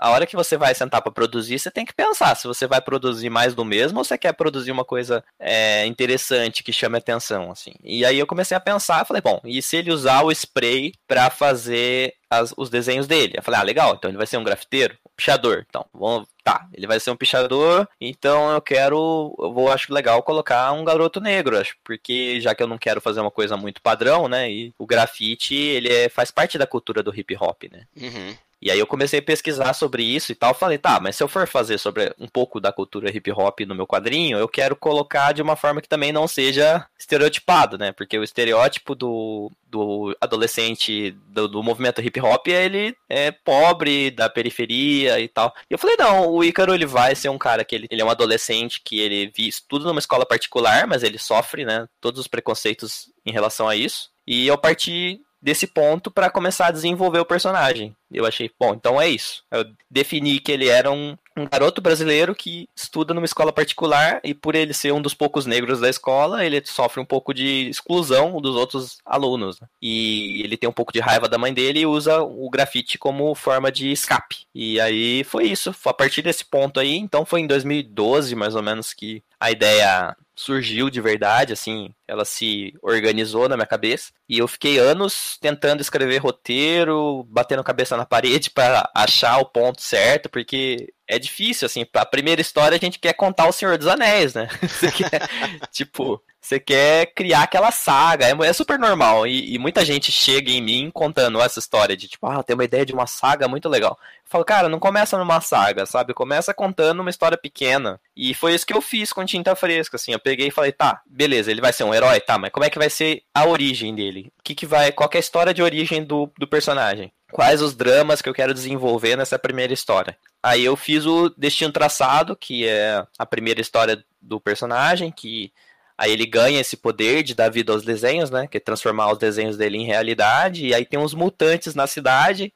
[0.00, 2.80] a hora que você vai sentar para produzir, você tem que pensar se você vai
[2.80, 7.52] produzir mais do mesmo ou você quer produzir uma coisa é, interessante que chame atenção,
[7.52, 7.74] assim.
[7.84, 11.30] E aí eu comecei a pensar, falei, bom, e se ele usar o spray para
[11.30, 13.34] fazer as, os desenhos dele?
[13.36, 15.64] Eu falei, ah, legal, então ele vai ser um grafiteiro, um pichador.
[15.68, 20.22] Então, vamos, tá, ele vai ser um pichador, então eu quero, eu vou, acho legal
[20.22, 23.80] colocar um garoto negro, acho, porque já que eu não quero fazer uma coisa muito
[23.80, 27.86] padrão, né, e o grafite, ele é, faz parte da cultura do hip hop, né.
[27.96, 28.36] Uhum.
[28.64, 30.54] E aí eu comecei a pesquisar sobre isso e tal.
[30.54, 33.74] Falei, tá, mas se eu for fazer sobre um pouco da cultura hip hop no
[33.74, 37.92] meu quadrinho, eu quero colocar de uma forma que também não seja estereotipado, né?
[37.92, 44.30] Porque o estereótipo do, do adolescente do, do movimento hip hop, ele é pobre, da
[44.30, 45.54] periferia e tal.
[45.68, 48.04] E eu falei, não, o Ícaro ele vai ser um cara que ele, ele é
[48.04, 53.12] um adolescente que ele estuda numa escola particular, mas ele sofre, né, todos os preconceitos
[53.26, 54.08] em relação a isso.
[54.26, 57.94] E eu parti desse ponto para começar a desenvolver o personagem.
[58.10, 59.42] Eu achei, bom, então é isso.
[59.50, 64.32] Eu defini que ele era um, um garoto brasileiro que estuda numa escola particular e
[64.32, 68.40] por ele ser um dos poucos negros da escola, ele sofre um pouco de exclusão
[68.40, 69.60] dos outros alunos.
[69.60, 69.66] Né?
[69.82, 73.34] E ele tem um pouco de raiva da mãe dele e usa o grafite como
[73.34, 74.46] forma de escape.
[74.54, 75.74] E aí foi isso.
[75.84, 80.16] A partir desse ponto aí, então foi em 2012 mais ou menos que a ideia
[80.34, 84.10] surgiu de verdade, assim, ela se organizou na minha cabeça.
[84.26, 89.82] E eu fiquei anos tentando escrever roteiro, batendo cabeça na parede para achar o ponto
[89.82, 93.86] certo, porque é difícil, assim, a primeira história a gente quer contar o Senhor dos
[93.86, 94.48] Anéis, né?
[94.96, 95.28] Quer,
[95.70, 99.26] tipo, você quer criar aquela saga, é, é super normal.
[99.26, 102.64] E, e, muita gente chega em mim contando essa história de tipo, ah, tem uma
[102.64, 103.98] ideia de uma saga muito legal.
[104.02, 106.12] Eu falo, cara, não começa numa saga, sabe?
[106.12, 107.98] Começa contando uma história pequena.
[108.14, 110.12] E foi isso que eu fiz com Tinta Fresca, assim.
[110.12, 112.70] Eu peguei e falei, tá, beleza, ele vai ser um herói, tá, mas como é
[112.70, 114.30] que vai ser a origem dele?
[114.38, 114.92] O que, que vai.
[114.92, 117.10] Qual que é a história de origem do, do personagem?
[117.32, 120.16] Quais os dramas que eu quero desenvolver nessa primeira história?
[120.42, 125.50] Aí eu fiz o Destino Traçado, que é a primeira história do personagem, que
[125.96, 128.46] Aí ele ganha esse poder de dar vida aos desenhos, né?
[128.46, 130.66] Que é transformar os desenhos dele em realidade.
[130.66, 132.52] E aí tem uns mutantes na cidade,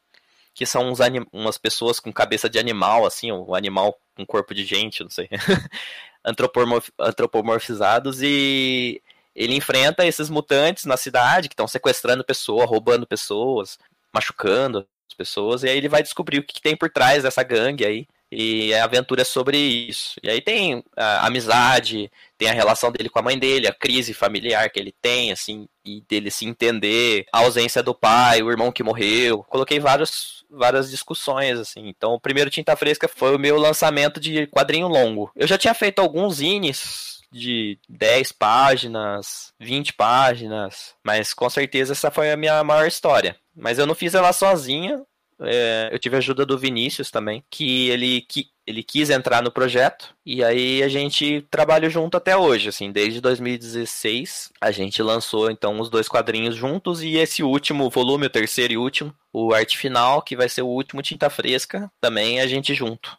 [0.53, 0.99] que são uns
[1.31, 5.29] umas pessoas com cabeça de animal, assim, um animal com corpo de gente, não sei.
[6.25, 8.21] Antropomorf antropomorfizados.
[8.21, 9.01] E
[9.33, 13.79] ele enfrenta esses mutantes na cidade que estão sequestrando pessoas, roubando pessoas,
[14.13, 15.63] machucando as pessoas.
[15.63, 18.07] E aí ele vai descobrir o que, que tem por trás dessa gangue aí.
[18.31, 20.19] E a aventura é sobre isso.
[20.21, 24.13] E aí tem a amizade, tem a relação dele com a mãe dele, a crise
[24.13, 28.71] familiar que ele tem, assim, e dele se entender, a ausência do pai, o irmão
[28.71, 29.43] que morreu.
[29.49, 31.89] Coloquei vários, várias discussões, assim.
[31.89, 35.29] Então, o primeiro Tinta Fresca foi o meu lançamento de quadrinho longo.
[35.35, 42.09] Eu já tinha feito alguns zines de 10 páginas, 20 páginas, mas com certeza essa
[42.09, 43.35] foi a minha maior história.
[43.53, 45.03] Mas eu não fiz ela sozinha,
[45.41, 49.51] é, eu tive a ajuda do Vinícius também, que ele, que ele quis entrar no
[49.51, 55.49] projeto e aí a gente trabalha junto até hoje, assim, desde 2016 a gente lançou
[55.49, 59.75] então os dois quadrinhos juntos e esse último volume, o terceiro e último, o arte
[59.75, 63.17] final, que vai ser o último tinta fresca, também a gente junto.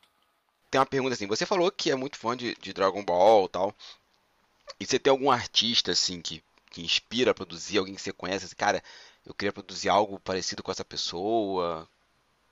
[0.71, 3.49] Tem uma pergunta assim, você falou que é muito fã de, de Dragon Ball e
[3.49, 3.75] tal,
[4.79, 8.45] e você tem algum artista assim que, que inspira a produzir, alguém que você conhece,
[8.45, 8.81] assim, cara,
[9.27, 11.89] eu queria produzir algo parecido com essa pessoa,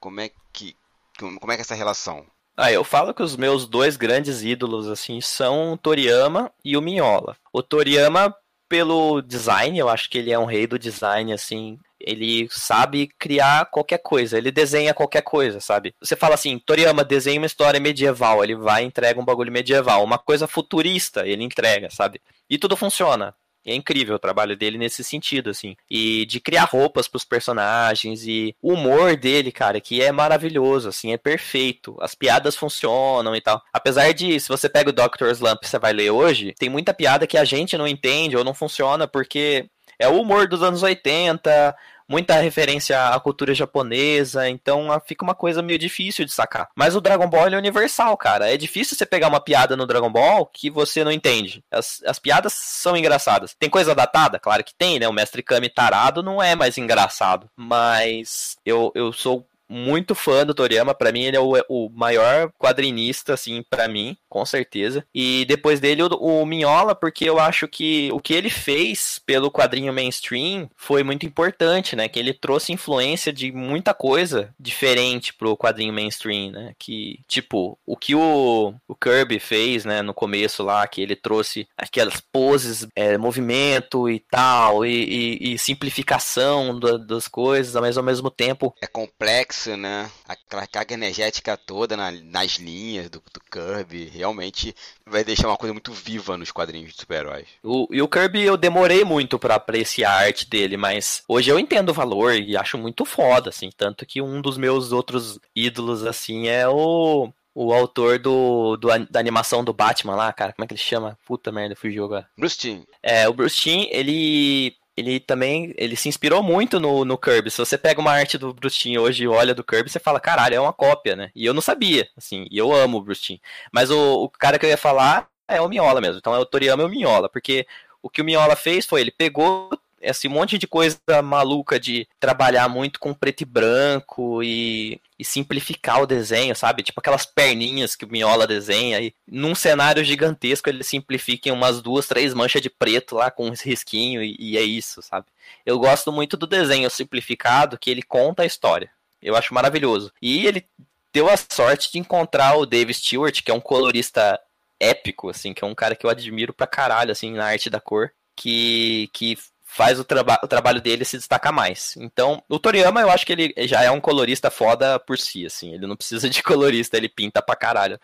[0.00, 0.76] como é que
[1.16, 2.26] como é que é essa relação?
[2.60, 6.82] Ah, eu falo que os meus dois grandes ídolos, assim, são o Toriyama e o
[6.82, 7.36] Mignola.
[7.52, 8.34] O Toriyama,
[8.68, 13.66] pelo design, eu acho que ele é um rei do design, assim, ele sabe criar
[13.66, 15.94] qualquer coisa, ele desenha qualquer coisa, sabe?
[16.02, 20.02] Você fala assim, Toriyama desenha uma história medieval, ele vai e entrega um bagulho medieval,
[20.02, 22.20] uma coisa futurista, ele entrega, sabe?
[22.50, 23.36] E tudo funciona.
[23.70, 25.76] É incrível o trabalho dele nesse sentido, assim.
[25.90, 31.12] E de criar roupas pros personagens e o humor dele, cara, que é maravilhoso, assim,
[31.12, 31.96] é perfeito.
[32.00, 33.62] As piadas funcionam e tal.
[33.72, 36.94] Apesar de, se você pega o Doctor Slump e você vai ler hoje, tem muita
[36.94, 40.82] piada que a gente não entende ou não funciona porque é o humor dos anos
[40.82, 41.76] 80,
[42.08, 46.68] muita referência à cultura japonesa, então ah, fica uma coisa meio difícil de sacar.
[46.74, 48.52] Mas o Dragon Ball é universal, cara.
[48.52, 51.62] É difícil você pegar uma piada no Dragon Ball que você não entende.
[51.70, 53.54] As, as piadas são engraçadas.
[53.58, 54.38] Tem coisa datada?
[54.38, 55.08] Claro que tem, né?
[55.08, 57.48] O Mestre Kami tarado não é mais engraçado.
[57.56, 62.50] Mas eu, eu sou muito fã do Toriyama, para mim ele é o, o maior
[62.58, 65.04] quadrinista, assim, para mim, com certeza.
[65.14, 69.50] E depois dele o, o Minhola, porque eu acho que o que ele fez pelo
[69.50, 72.08] quadrinho mainstream foi muito importante, né?
[72.08, 76.74] Que ele trouxe influência de muita coisa diferente pro quadrinho mainstream, né?
[76.78, 81.68] Que, tipo, o que o, o Kirby fez, né, no começo lá, que ele trouxe
[81.76, 88.04] aquelas poses, é, movimento e tal, e, e, e simplificação da, das coisas, mas ao
[88.04, 88.74] mesmo tempo.
[88.80, 90.10] É complexo né?
[90.26, 94.74] Aquela carga energética toda na, nas linhas do, do, Kirby, realmente
[95.06, 97.48] vai deixar uma coisa muito viva nos quadrinhos de super-heróis.
[97.90, 101.90] e o Kirby eu demorei muito para apreciar a arte dele, mas hoje eu entendo
[101.90, 103.70] o valor e acho muito foda, assim.
[103.76, 109.18] Tanto que um dos meus outros ídolos, assim, é o o autor do, do, da
[109.18, 111.18] animação do Batman lá, cara, como é que ele chama?
[111.26, 112.28] Puta merda, fugiu agora.
[112.38, 112.84] Bruce Timm.
[113.02, 117.50] É, o Bruce Timm, ele ele também ele se inspirou muito no, no Kirby.
[117.50, 120.54] Se você pega uma arte do Bruce hoje e olha do Kirby, você fala, caralho,
[120.54, 121.30] é uma cópia, né?
[121.34, 123.40] E eu não sabia, assim, e eu amo o Bruce
[123.72, 126.18] Mas o, o cara que eu ia falar é o Miola mesmo.
[126.18, 127.66] Então é o Toriyama e o Miola, porque
[128.02, 132.68] o que o Miola fez foi, ele pegou esse monte de coisa maluca de trabalhar
[132.68, 136.82] muito com preto e branco e, e, simplificar o desenho, sabe?
[136.82, 141.82] Tipo aquelas perninhas que o Miola desenha e num cenário gigantesco ele simplifica em umas
[141.82, 145.26] duas, três manchas de preto lá com uns risquinhos e, e é isso, sabe?
[145.64, 148.90] Eu gosto muito do desenho simplificado que ele conta a história.
[149.20, 150.12] Eu acho maravilhoso.
[150.22, 150.64] E ele
[151.12, 154.38] deu a sorte de encontrar o Dave Stewart, que é um colorista
[154.78, 157.80] épico, assim, que é um cara que eu admiro pra caralho, assim, na arte da
[157.80, 159.36] cor, que, que
[159.78, 161.94] faz o, traba o trabalho dele se destacar mais.
[161.98, 165.72] Então, o Toriyama, eu acho que ele já é um colorista foda por si, assim.
[165.72, 167.96] Ele não precisa de colorista, ele pinta pra caralho.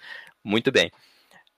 [0.44, 0.92] Muito bem.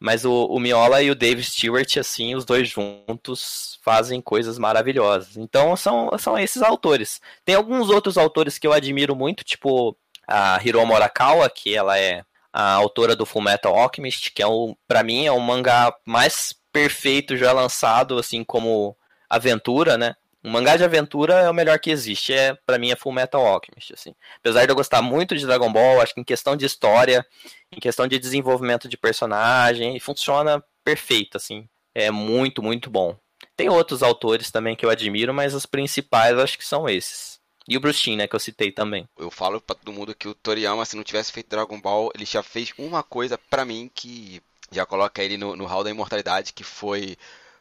[0.01, 5.37] Mas o, o Miola e o Dave Stewart, assim, os dois juntos fazem coisas maravilhosas.
[5.37, 7.21] Então, são, são esses autores.
[7.45, 9.95] Tem alguns outros autores que eu admiro muito, tipo
[10.27, 15.03] a Hiromo Arakawa, que ela é a autora do Fullmetal Alchemist, que é o, para
[15.03, 18.97] mim é o mangá mais perfeito já lançado, assim como
[19.29, 20.15] aventura, né?
[20.45, 22.33] Um mangá de aventura é o melhor que existe.
[22.33, 24.15] É, para mim, é Full Metal Alchemist, assim.
[24.39, 27.27] Apesar de eu gostar muito de Dragon Ball, acho que em questão de história,
[27.73, 31.69] em questão de desenvolvimento de personagem, funciona perfeito, assim.
[31.93, 33.17] É muito, muito bom.
[33.57, 37.41] Tem outros autores também que eu admiro, mas os principais acho que são esses.
[37.69, 39.09] E o Timm, né, que eu citei também.
[39.19, 42.25] Eu falo para todo mundo que o Toriyama, se não tivesse feito Dragon Ball, ele
[42.25, 46.53] já fez uma coisa para mim que já coloca ele no, no hall da imortalidade,
[46.53, 47.17] que foi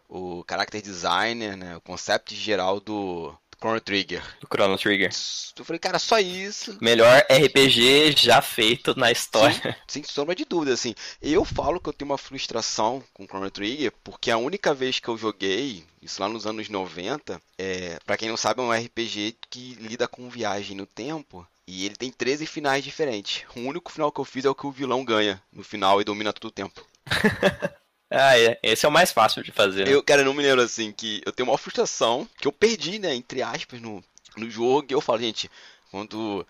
[0.07, 4.21] o character designer, né, o concept geral do Chrono Trigger.
[4.39, 5.09] Do Chrono Trigger.
[5.57, 6.77] Eu falei, cara, só isso.
[6.81, 9.75] Melhor RPG já feito na história.
[9.87, 10.93] Sem, sem sombra de dúvida, assim.
[11.21, 15.07] Eu falo que eu tenho uma frustração com Chrono Trigger, porque a única vez que
[15.07, 19.37] eu joguei, isso lá nos anos 90, é, para quem não sabe, é um RPG
[19.49, 21.47] que lida com viagem no tempo.
[21.67, 23.43] E ele tem 13 finais diferentes.
[23.55, 26.03] O único final que eu fiz é o que o vilão ganha no final e
[26.03, 26.85] domina todo o tempo.
[28.17, 28.57] Ah, é.
[28.63, 29.85] Esse é o mais fácil de fazer.
[29.85, 29.93] Né?
[29.93, 33.13] Eu, cara, não me lembro assim que eu tenho uma frustração que eu perdi, né,
[33.13, 34.01] entre aspas, no,
[34.37, 34.87] no jogo.
[34.89, 35.51] E eu falo, gente,
[35.91, 36.47] quando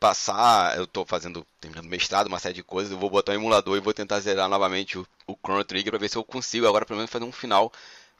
[0.00, 3.76] passar, eu tô fazendo, terminando mestrado, uma série de coisas, eu vou botar um emulador
[3.76, 6.84] e vou tentar zerar novamente o, o Chrono Trigger pra ver se eu consigo agora
[6.84, 7.72] pelo menos fazer um final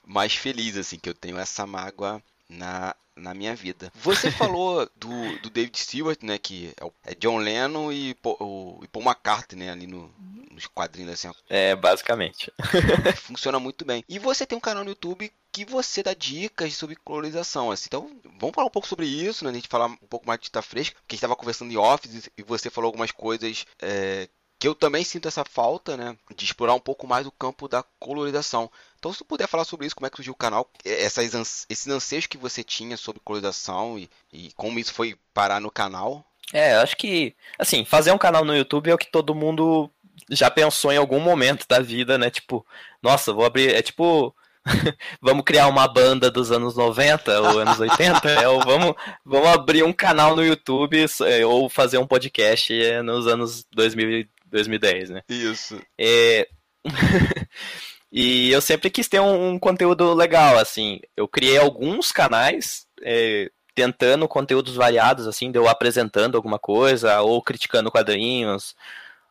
[0.07, 3.93] mais feliz, assim, que eu tenho essa mágoa na, na minha vida.
[3.95, 6.39] Você falou do, do David Stewart, né?
[6.39, 9.73] Que é, o, é John Lennon e, o, e Paul McCartney, né?
[9.73, 10.13] Ali no,
[10.51, 11.31] nos quadrinhos, assim.
[11.49, 12.53] É, basicamente.
[13.23, 14.05] Funciona muito bem.
[14.09, 17.87] E você tem um canal no YouTube que você dá dicas sobre colorização, assim.
[17.87, 19.51] Então, vamos falar um pouco sobre isso, né?
[19.51, 21.77] A gente falar um pouco mais de tinta fresca, porque a gente estava conversando em
[21.77, 24.29] office e você falou algumas coisas é,
[24.59, 27.83] que eu também sinto essa falta, né, de explorar um pouco mais o campo da
[28.01, 28.71] colorização.
[29.05, 31.87] Então, se tu puder falar sobre isso, como é que surgiu o canal, essas, esses
[31.89, 36.25] anseios que você tinha sobre colorização e, e como isso foi parar no canal.
[36.55, 39.91] É, acho que, assim, fazer um canal no YouTube é o que todo mundo
[40.31, 42.31] já pensou em algum momento da vida, né?
[42.31, 42.65] Tipo,
[43.03, 43.75] nossa, vou abrir.
[43.75, 44.35] É tipo.
[45.21, 49.83] vamos criar uma banda dos anos 90 ou anos 80, é, ou vamos, vamos abrir
[49.83, 55.23] um canal no YouTube é, ou fazer um podcast é, nos anos 2000, 2010, né?
[55.29, 55.79] Isso.
[55.99, 56.49] É...
[58.17, 61.01] e eu sempre quis ter um, um, conteúdo legal, assim.
[61.17, 67.43] Eu criei alguns canais é, tentando conteúdos variados, assim, de eu apresentando alguma coisa, ou
[67.43, 68.77] criticando quadrinhos,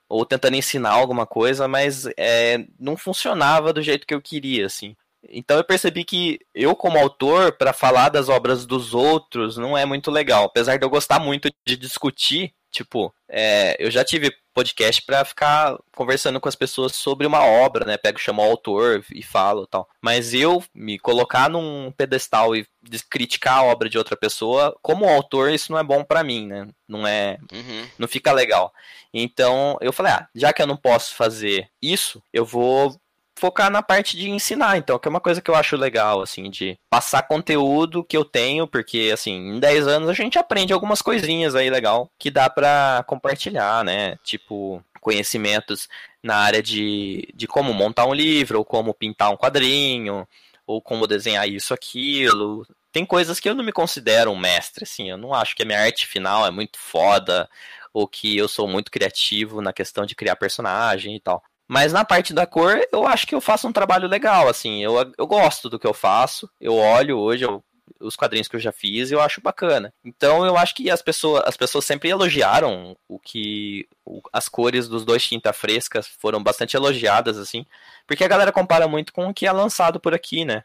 [0.10, 4.98] ou tentando ensinar alguma coisa, mas é, não funcionava do jeito que eu queria, assim.
[5.30, 9.86] Então eu percebi que eu, como autor, para falar das obras dos outros, não é
[9.86, 10.44] muito legal.
[10.44, 15.78] Apesar de eu gostar muito de discutir, tipo, é, eu já tive podcast para ficar
[15.96, 17.98] conversando com as pessoas sobre uma obra, né?
[17.98, 19.88] Pego, chamo o autor e falo tal.
[20.02, 22.66] Mas eu me colocar num pedestal e
[23.10, 26.68] criticar a obra de outra pessoa, como autor, isso não é bom para mim, né?
[26.88, 27.88] Não é, uhum.
[27.98, 28.74] não fica legal.
[29.14, 32.96] Então eu falei, ah, já que eu não posso fazer isso, eu vou
[33.38, 36.50] focar na parte de ensinar, então, que é uma coisa que eu acho legal, assim,
[36.50, 41.02] de passar conteúdo que eu tenho, porque, assim, em 10 anos a gente aprende algumas
[41.02, 44.18] coisinhas aí legal que dá para compartilhar, né?
[44.24, 45.90] Tipo, conhecimentos
[46.24, 50.28] na área de, de como montar um livro, ou como pintar um quadrinho,
[50.66, 52.66] ou como desenhar isso, aquilo.
[52.92, 55.66] Tem coisas que eu não me considero um mestre, assim, eu não acho que a
[55.66, 57.50] minha arte final é muito foda,
[57.92, 61.44] ou que eu sou muito criativo na questão de criar personagem e tal.
[61.74, 65.12] Mas na parte da cor, eu acho que eu faço um trabalho legal, assim, eu,
[65.18, 67.64] eu gosto do que eu faço, eu olho hoje eu,
[68.00, 69.92] os quadrinhos que eu já fiz e eu acho bacana.
[70.06, 74.88] Então eu acho que as pessoas, as pessoas sempre elogiaram o que o, as cores
[74.88, 77.66] dos dois tinta frescas foram bastante elogiadas, assim,
[78.06, 80.64] porque a galera compara muito com o que é lançado por aqui, né?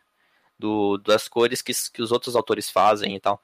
[0.59, 3.41] Do, das cores que, que os outros autores fazem e tal.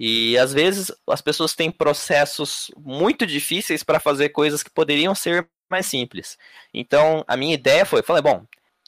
[0.00, 5.48] E às vezes as pessoas têm processos muito difíceis para fazer coisas que poderiam ser
[5.74, 6.38] mais simples.
[6.72, 8.44] Então, a minha ideia foi, falei, bom,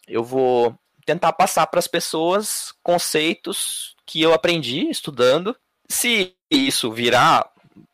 [0.07, 5.57] eu vou tentar passar para as pessoas conceitos que eu aprendi estudando.
[5.89, 7.49] Se isso virar,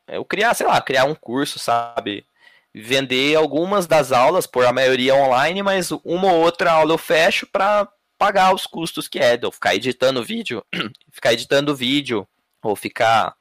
[0.07, 2.27] eu criar, sei lá, criar um curso, sabe?
[2.75, 7.47] Vender algumas das aulas, por a maioria online, mas uma ou outra aula eu fecho
[7.47, 10.65] para pagar os custos que é, de eu ficar editando vídeo,
[11.11, 12.27] ficar editando vídeo,
[12.63, 13.35] ou ficar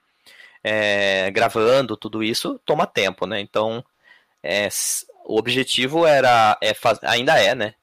[0.63, 3.39] é, gravando, tudo isso toma tempo, né?
[3.39, 3.83] Então,
[4.43, 4.67] é,
[5.25, 7.73] o objetivo era, é, ainda é, né?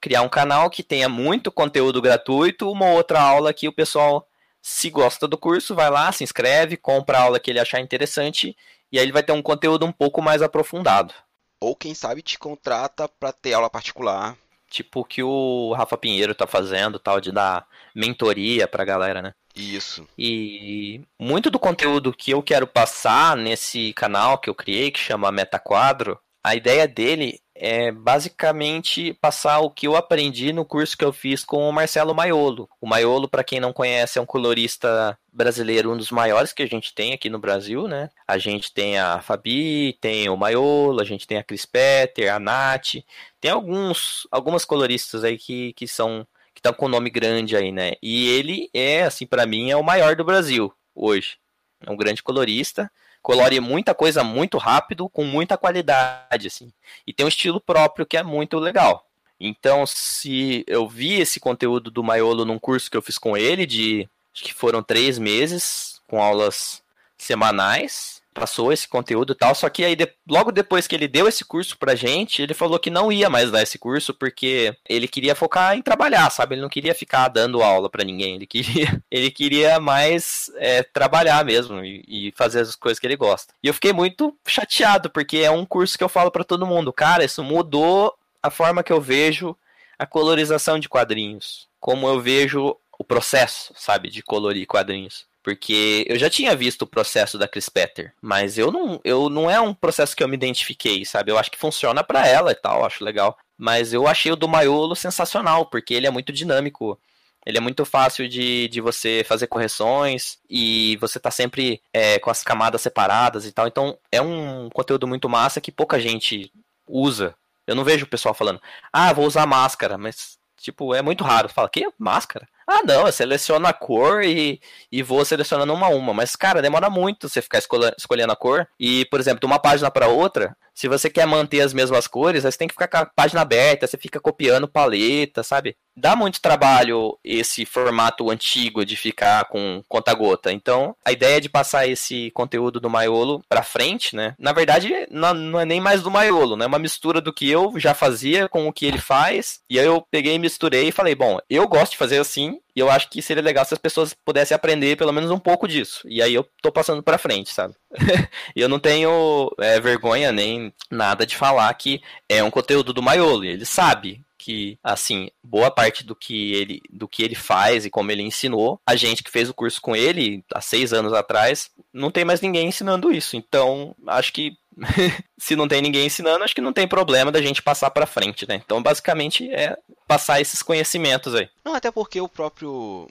[0.00, 4.28] Criar um canal que tenha muito conteúdo gratuito, uma outra aula que o pessoal,
[4.60, 8.56] se gosta do curso, vai lá, se inscreve, compra a aula que ele achar interessante,
[8.90, 11.14] e aí ele vai ter um conteúdo um pouco mais aprofundado.
[11.60, 14.36] Ou quem sabe te contrata para ter aula particular.
[14.68, 19.32] Tipo o que o Rafa Pinheiro tá fazendo, tal, de dar mentoria pra galera, né?
[19.54, 20.06] Isso.
[20.18, 25.32] E muito do conteúdo que eu quero passar nesse canal que eu criei, que chama
[25.32, 31.04] Meta Quadro, a ideia dele é basicamente passar o que eu aprendi no curso que
[31.04, 32.68] eu fiz com o Marcelo Maiolo.
[32.80, 36.66] O Maiolo, para quem não conhece, é um colorista brasileiro, um dos maiores que a
[36.66, 38.10] gente tem aqui no Brasil, né?
[38.28, 42.38] A gente tem a Fabi, tem o Maiolo, a gente tem a Chris Petter, a
[42.38, 43.02] Nath,
[43.40, 47.94] tem alguns, algumas coloristas aí que, que são que estão com nome grande aí, né?
[48.00, 51.38] E ele é, assim, para mim, é o maior do Brasil hoje.
[51.84, 52.88] É um grande colorista
[53.26, 56.72] colore muita coisa muito rápido, com muita qualidade, assim.
[57.04, 59.04] E tem um estilo próprio que é muito legal.
[59.40, 63.66] Então, se eu vi esse conteúdo do Maiolo num curso que eu fiz com ele,
[63.66, 66.84] de acho que foram três meses, com aulas
[67.18, 71.26] semanais, passou esse conteúdo e tal, só que aí de, logo depois que ele deu
[71.26, 75.08] esse curso pra gente, ele falou que não ia mais dar esse curso porque ele
[75.08, 76.54] queria focar em trabalhar, sabe?
[76.54, 81.42] Ele não queria ficar dando aula para ninguém, ele queria, ele queria mais é, trabalhar
[81.46, 83.54] mesmo e, e, fazer as coisas que ele gosta.
[83.62, 86.92] E eu fiquei muito chateado porque é um curso que eu falo para todo mundo,
[86.92, 89.56] cara, isso mudou a forma que eu vejo
[89.98, 95.26] a colorização de quadrinhos, como eu vejo o processo, sabe, de colorir quadrinhos.
[95.46, 99.48] Porque eu já tinha visto o processo da Chris Petter, mas eu não, eu não
[99.48, 101.30] é um processo que eu me identifiquei, sabe?
[101.30, 103.38] Eu acho que funciona para ela e tal, acho legal.
[103.56, 106.98] Mas eu achei o do Maiolo sensacional, porque ele é muito dinâmico.
[107.46, 112.28] Ele é muito fácil de, de você fazer correções e você tá sempre é, com
[112.28, 113.68] as camadas separadas e tal.
[113.68, 116.52] Então é um conteúdo muito massa que pouca gente
[116.88, 117.36] usa.
[117.68, 118.60] Eu não vejo o pessoal falando,
[118.92, 121.48] ah, vou usar máscara, mas tipo, é muito raro.
[121.48, 122.48] Fala, que máscara?
[122.68, 126.12] Ah, não, eu seleciono a cor e, e vou selecionando uma a uma.
[126.12, 128.66] Mas, cara, demora muito você ficar escolhendo a cor.
[128.78, 132.44] E, por exemplo, de uma página para outra, se você quer manter as mesmas cores,
[132.44, 135.76] aí você tem que ficar com a página aberta, você fica copiando paleta, sabe?
[135.96, 140.52] Dá muito trabalho esse formato antigo de ficar com conta-gota.
[140.52, 144.34] Então, a ideia de passar esse conteúdo do Maiolo para frente, né?
[144.38, 146.64] Na verdade, não, é nem mais do Maiolo, né?
[146.64, 149.60] É uma mistura do que eu já fazia com o que ele faz.
[149.70, 152.90] E aí eu peguei, misturei e falei, bom, eu gosto de fazer assim, e eu
[152.90, 156.02] acho que seria legal se as pessoas pudessem aprender pelo menos um pouco disso.
[156.06, 157.74] E aí eu tô passando pra frente, sabe?
[158.54, 163.02] e eu não tenho é, vergonha nem nada de falar que é um conteúdo do
[163.02, 163.44] Maiolo.
[163.46, 168.12] Ele sabe que, assim, boa parte do que ele, do que ele faz e como
[168.12, 172.12] ele ensinou, a gente que fez o curso com ele há seis anos atrás, não
[172.12, 173.36] tem mais ninguém ensinando isso.
[173.36, 174.56] Então, acho que
[175.36, 178.46] se não tem ninguém ensinando, acho que não tem problema da gente passar para frente,
[178.46, 178.62] né?
[178.64, 179.76] Então, basicamente, é
[180.06, 181.50] passar esses conhecimentos aí.
[181.64, 183.08] Não, até porque o próprio.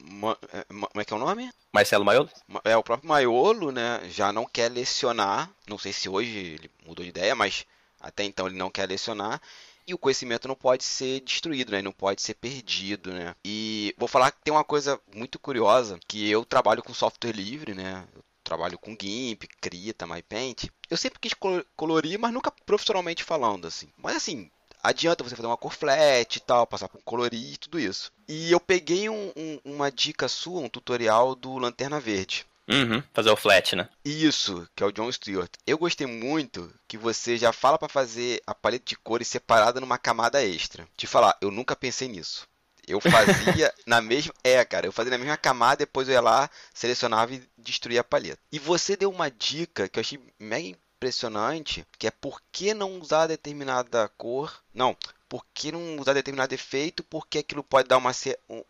[0.54, 1.50] É, como é que é o nome?
[1.74, 2.30] Marcelo Maiolo?
[2.64, 4.00] É, o próprio Maiolo, né?
[4.10, 5.50] Já não quer lecionar.
[5.68, 7.66] Não sei se hoje ele mudou de ideia, mas
[8.00, 9.42] até então ele não quer lecionar
[9.88, 11.82] e o conhecimento não pode ser destruído, né?
[11.82, 13.36] Não pode ser perdido, né?
[13.44, 17.74] E vou falar que tem uma coisa muito curiosa, que eu trabalho com software livre,
[17.74, 18.04] né?
[18.16, 20.70] Eu trabalho com GIMP, Krita, MyPaint.
[20.90, 21.34] Eu sempre quis
[21.76, 23.90] colorir, mas nunca profissionalmente falando, assim.
[23.98, 24.50] Mas assim,
[24.82, 28.12] adianta você fazer uma cor flat e tal, passar por colorir e tudo isso.
[28.28, 32.46] E eu peguei um, um, uma dica sua, um tutorial do Lanterna Verde.
[32.68, 33.88] Uhum, fazer o flat, né?
[34.04, 35.52] Isso, que é o John Stewart.
[35.68, 39.98] Eu gostei muito que você já fala para fazer a paleta de cores separada numa
[39.98, 40.88] camada extra.
[40.98, 42.48] Te falar, eu nunca pensei nisso.
[42.88, 44.34] Eu fazia na mesma.
[44.44, 48.04] É, cara, eu fazia na mesma camada, depois eu ia lá, selecionava e destruía a
[48.04, 48.40] paleta.
[48.52, 53.00] E você deu uma dica que eu achei mega impressionante, que é por que não
[53.00, 54.62] usar determinada cor.
[54.74, 54.96] Não,
[55.28, 57.04] por que não usar determinado efeito?
[57.04, 58.12] Porque aquilo pode dar uma,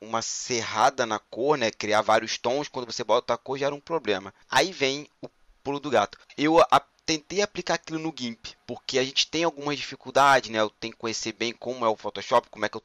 [0.02, 1.72] uma serrada na cor, né?
[1.72, 2.68] Criar vários tons.
[2.68, 4.34] Quando você bota a cor, gera um problema.
[4.50, 5.30] Aí vem o
[5.64, 6.18] pulo do gato.
[6.38, 10.60] Eu a, tentei aplicar aquilo no GIMP, porque a gente tem algumas dificuldades, né?
[10.60, 12.82] Eu tenho que conhecer bem como é o Photoshop, como é que eu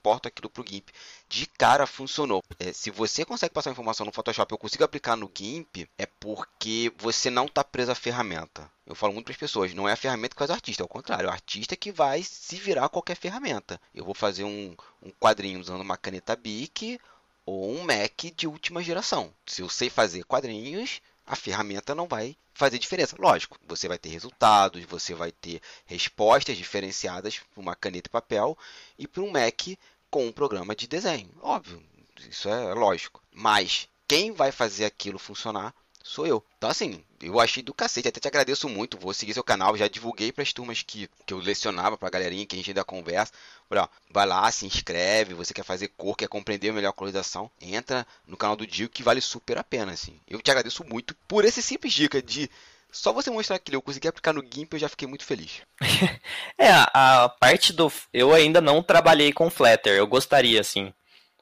[0.00, 0.88] exporto aquilo para o GIMP.
[1.28, 2.42] De cara funcionou.
[2.58, 6.92] É, se você consegue passar informação no Photoshop, eu consigo aplicar no GIMP, é porque
[6.98, 8.70] você não está preso à ferramenta.
[8.86, 10.84] Eu falo muito para as pessoas, não é a ferramenta que faz o artista, é
[10.84, 13.80] o contrário, é o artista que vai se virar qualquer ferramenta.
[13.94, 16.98] Eu vou fazer um, um quadrinho usando uma caneta Bic
[17.44, 19.32] ou um Mac de última geração.
[19.46, 21.00] Se eu sei fazer quadrinhos,
[21.30, 23.14] a ferramenta não vai fazer diferença.
[23.16, 28.58] Lógico, você vai ter resultados, você vai ter respostas diferenciadas para uma caneta e papel
[28.98, 29.78] e para um Mac
[30.10, 31.30] com um programa de desenho.
[31.40, 31.80] Óbvio,
[32.28, 33.22] isso é lógico.
[33.30, 35.72] Mas quem vai fazer aquilo funcionar
[36.10, 36.44] sou eu.
[36.58, 38.08] Então, assim, eu achei do cacete.
[38.08, 38.98] Até te agradeço muito.
[38.98, 39.76] Vou seguir seu canal.
[39.76, 42.70] Já divulguei para as turmas que, que eu lecionava, para a galerinha que a gente
[42.70, 43.32] ainda conversa.
[43.70, 45.34] Ó, vai lá, se inscreve.
[45.34, 47.50] Você quer fazer cor, quer compreender melhor a colorização.
[47.60, 49.92] Entra no canal do Dio que vale super a pena.
[49.92, 50.18] Assim.
[50.28, 52.50] Eu te agradeço muito por esse simples dica de
[52.92, 55.62] só você mostrar que eu consegui aplicar no GIMP, eu já fiquei muito feliz.
[56.58, 57.90] é, a, a, parte do.
[58.12, 60.92] Eu ainda não trabalhei com Flutter, eu gostaria, assim.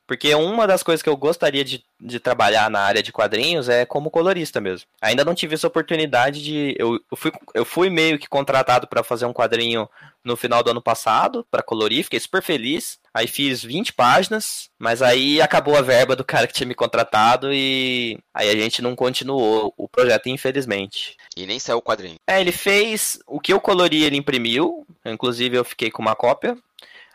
[0.09, 3.85] Porque uma das coisas que eu gostaria de, de trabalhar na área de quadrinhos é
[3.85, 4.89] como colorista mesmo.
[5.03, 6.75] Ainda não tive essa oportunidade de.
[6.79, 9.87] Eu, eu, fui, eu fui meio que contratado para fazer um quadrinho
[10.25, 12.99] no final do ano passado, para colorir, fiquei super feliz.
[13.13, 17.53] Aí fiz 20 páginas, mas aí acabou a verba do cara que tinha me contratado
[17.53, 21.19] e aí a gente não continuou o projeto, infelizmente.
[21.37, 22.17] E nem saiu o quadrinho.
[22.27, 26.57] É, ele fez o que eu colori, ele imprimiu, inclusive eu fiquei com uma cópia.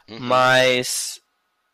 [0.08, 0.20] Uhum.
[0.20, 1.23] Mas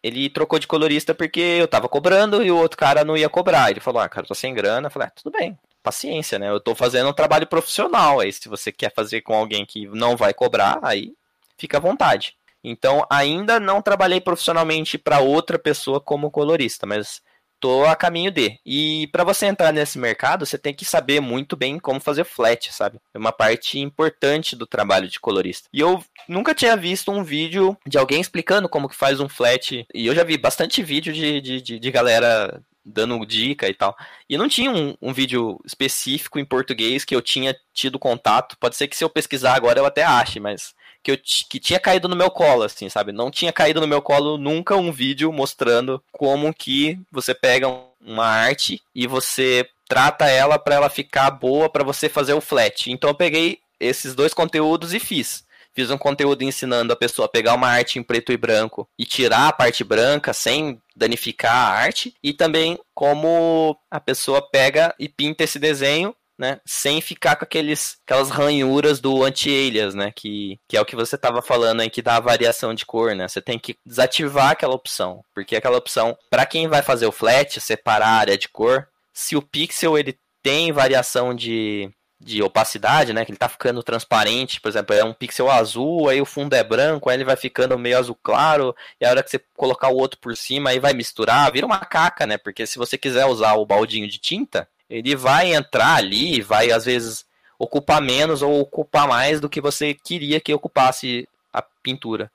[0.02, 3.70] ele trocou de colorista porque eu tava cobrando e o outro cara não ia cobrar.
[3.70, 4.88] Ele falou: Ah, cara, tô sem grana.
[4.88, 6.50] Eu falei: ah, tudo bem, paciência, né?
[6.50, 8.20] Eu tô fazendo um trabalho profissional.
[8.20, 11.14] Aí, se você quer fazer com alguém que não vai cobrar, aí
[11.58, 12.36] fica à vontade.
[12.64, 17.22] Então, ainda não trabalhei profissionalmente para outra pessoa como colorista, mas
[17.60, 18.60] tô a caminho de.
[18.66, 22.72] E para você entrar nesse mercado, você tem que saber muito bem como fazer flat,
[22.74, 22.99] sabe?
[23.14, 25.70] É uma parte importante do trabalho de colorista.
[25.74, 29.86] E eu nunca tinha visto um vídeo de alguém explicando como que faz um flat.
[29.93, 33.95] E eu já vi bastante vídeo de, de, de, de galera dando dica e tal.
[34.30, 38.57] E não tinha um, um, vídeo específico em português que eu tinha tido contato.
[38.60, 40.74] Pode ser que se eu pesquisar agora eu até ache, mas
[41.04, 41.18] que, eu,
[41.50, 43.12] que tinha caído no meu colo, assim, sabe?
[43.12, 47.68] Não tinha caído no meu colo nunca um vídeo mostrando como que você pega
[48.02, 52.91] uma arte e você trata ela para ela ficar boa para você fazer o flat.
[52.91, 55.43] Então eu peguei esses dois conteúdos e fiz.
[55.74, 59.06] Fiz um conteúdo ensinando a pessoa a pegar uma arte em preto e branco e
[59.06, 65.08] tirar a parte branca sem danificar a arte, e também como a pessoa pega e
[65.08, 66.61] pinta esse desenho né?
[66.65, 70.11] Sem ficar com aqueles, aquelas ranhuras do anti-alias, né?
[70.15, 73.13] Que, que é o que você estava falando aí, que dá a variação de cor,
[73.13, 73.27] né?
[73.27, 75.21] Você tem que desativar aquela opção.
[75.35, 79.35] Porque aquela opção, para quem vai fazer o flat, separar a área de cor, se
[79.35, 83.25] o pixel ele tem variação de, de opacidade, né?
[83.25, 86.63] Que ele tá ficando transparente, por exemplo, é um pixel azul, aí o fundo é
[86.63, 89.97] branco, aí ele vai ficando meio azul claro, e a hora que você colocar o
[89.97, 92.37] outro por cima, aí vai misturar, vira uma caca, né?
[92.37, 96.85] Porque se você quiser usar o baldinho de tinta, ele vai entrar ali, vai às
[96.85, 97.25] vezes
[97.57, 102.31] ocupar menos ou ocupar mais do que você queria que ocupasse a pintura.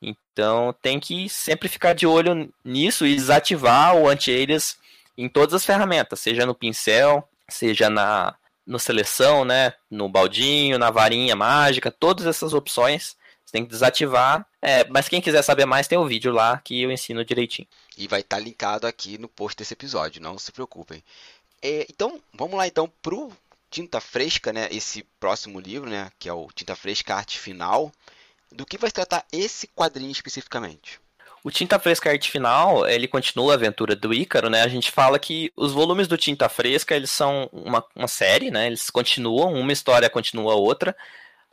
[0.00, 4.76] Então tem que sempre ficar de olho nisso e desativar o anti-alias
[5.16, 8.34] em todas as ferramentas, seja no pincel, seja na
[8.64, 14.46] no seleção, né, no baldinho, na varinha mágica, todas essas opções você tem que desativar.
[14.60, 17.68] É, mas quem quiser saber mais tem o vídeo lá que eu ensino direitinho.
[17.98, 21.02] E vai estar tá linkado aqui no post desse episódio, não se preocupem.
[21.62, 23.30] É, então, vamos lá então pro
[23.70, 27.92] Tinta Fresca, né, esse próximo livro, né, que é o Tinta Fresca Arte Final.
[28.50, 31.00] Do que vai se tratar esse quadrinho especificamente?
[31.44, 34.62] O Tinta Fresca Arte Final, ele continua a aventura do Ícaro, né?
[34.62, 38.68] A gente fala que os volumes do Tinta Fresca, eles são uma, uma série, né?
[38.68, 40.94] Eles continuam, uma história continua a outra,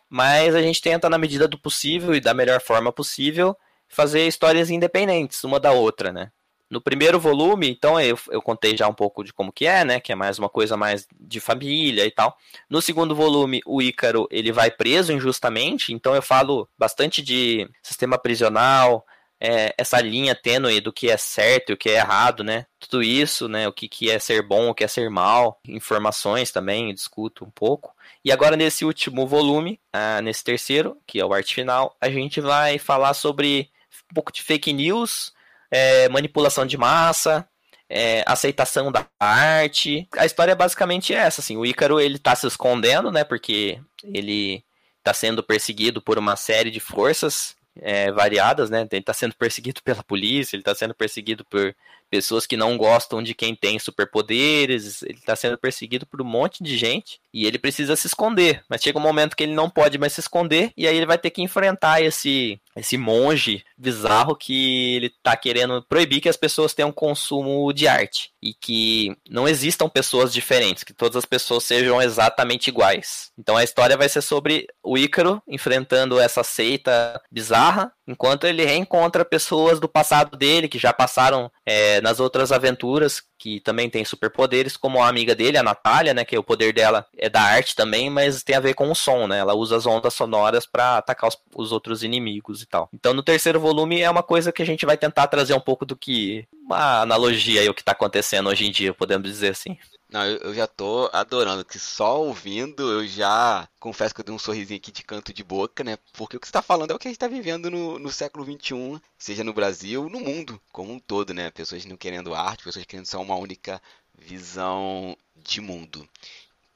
[0.07, 3.57] mas a gente tenta, na medida do possível e da melhor forma possível,
[3.87, 6.31] fazer histórias independentes uma da outra, né?
[6.69, 9.99] No primeiro volume, então, eu, eu contei já um pouco de como que é, né?
[9.99, 12.37] Que é mais uma coisa mais de família e tal.
[12.69, 18.17] No segundo volume, o Ícaro, ele vai preso injustamente, então eu falo bastante de sistema
[18.17, 19.05] prisional,
[19.39, 22.65] é, essa linha tênue do que é certo e o que é errado, né?
[22.77, 23.67] Tudo isso, né?
[23.67, 27.49] O que, que é ser bom, o que é ser mal, informações também, discuto um
[27.49, 27.95] pouco.
[28.23, 32.41] E agora nesse último volume, ah, nesse terceiro, que é o arte final, a gente
[32.41, 33.71] vai falar sobre
[34.11, 35.33] um pouco de fake news,
[35.71, 37.47] é, manipulação de massa,
[37.89, 40.07] é, aceitação da arte.
[40.17, 41.57] A história é basicamente essa, assim.
[41.57, 43.23] O Ícaro ele tá se escondendo, né?
[43.23, 44.63] Porque ele
[44.99, 48.87] está sendo perseguido por uma série de forças é, variadas, né?
[48.91, 51.75] Ele está sendo perseguido pela polícia, ele está sendo perseguido por
[52.09, 56.63] pessoas que não gostam de quem tem superpoderes, ele está sendo perseguido por um monte
[56.63, 58.63] de gente e ele precisa se esconder.
[58.69, 61.17] Mas chega um momento que ele não pode mais se esconder e aí ele vai
[61.17, 66.73] ter que enfrentar esse esse monge bizarro que ele está querendo proibir que as pessoas
[66.73, 72.01] tenham consumo de arte e que não existam pessoas diferentes, que todas as pessoas sejam
[72.01, 73.31] exatamente iguais.
[73.37, 79.25] Então a história vai ser sobre o Ícaro enfrentando essa seita bizarra, enquanto ele reencontra
[79.25, 84.75] pessoas do passado dele que já passaram é, nas outras aventuras que também tem superpoderes,
[84.75, 88.09] como a amiga dele, a Natália, né, que o poder dela é da arte também,
[88.09, 89.39] mas tem a ver com o som, né?
[89.39, 92.89] Ela usa as ondas sonoras para atacar os, os, outros inimigos e tal.
[92.93, 95.85] Então, no terceiro volume é uma coisa que a gente vai tentar trazer um pouco
[95.85, 99.77] do que uma analogia aí o que está acontecendo hoje em dia, podemos dizer assim.
[100.09, 104.33] Não, eu, eu, já tô adorando, que só ouvindo eu já confesso que eu dei
[104.33, 105.97] um sorrisinho aqui de canto de boca, né?
[106.13, 108.11] Porque o que você está falando é o que a gente está vivendo no, no
[108.11, 111.51] século XXI, seja no Brasil, no mundo como um todo, né?
[111.51, 113.79] Pessoas não querendo arte, pessoas querendo só uma única
[114.17, 116.09] visão de mundo.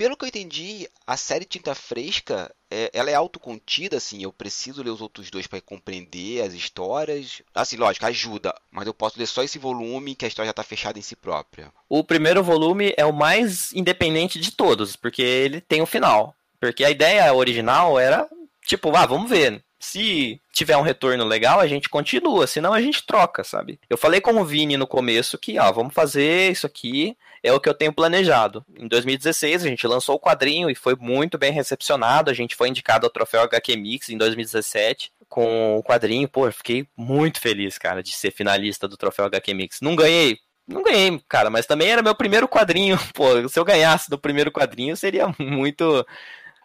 [0.03, 4.83] Pelo que eu entendi, a série Tinta Fresca, é, ela é autocontida, assim, eu preciso
[4.83, 7.41] ler os outros dois para compreender as histórias.
[7.55, 10.61] Assim, lógico, ajuda, mas eu posso ler só esse volume que a história já está
[10.61, 11.71] fechada em si própria.
[11.87, 16.35] O primeiro volume é o mais independente de todos, porque ele tem o um final.
[16.59, 18.27] Porque a ideia original era,
[18.65, 19.63] tipo, ah, vamos ver.
[19.83, 23.77] Se tiver um retorno legal, a gente continua, senão a gente troca, sabe?
[23.89, 27.59] Eu falei com o Vini no começo que, ó, vamos fazer isso aqui, é o
[27.59, 28.65] que eu tenho planejado.
[28.79, 32.31] Em 2016, a gente lançou o quadrinho e foi muito bem recepcionado.
[32.31, 36.29] A gente foi indicado ao troféu HQ Mix em 2017 com o quadrinho.
[36.29, 39.81] Pô, eu fiquei muito feliz, cara, de ser finalista do troféu HQ Mix.
[39.81, 40.39] Não ganhei.
[40.65, 42.97] Não ganhei, cara, mas também era meu primeiro quadrinho.
[43.13, 46.05] Pô, se eu ganhasse do primeiro quadrinho, seria muito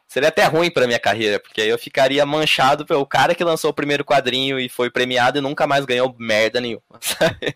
[0.09, 3.71] seria até ruim para minha carreira, porque aí eu ficaria manchado pelo cara que lançou
[3.71, 6.83] o primeiro quadrinho e foi premiado e nunca mais ganhou merda nenhuma.
[7.01, 7.55] Sabe?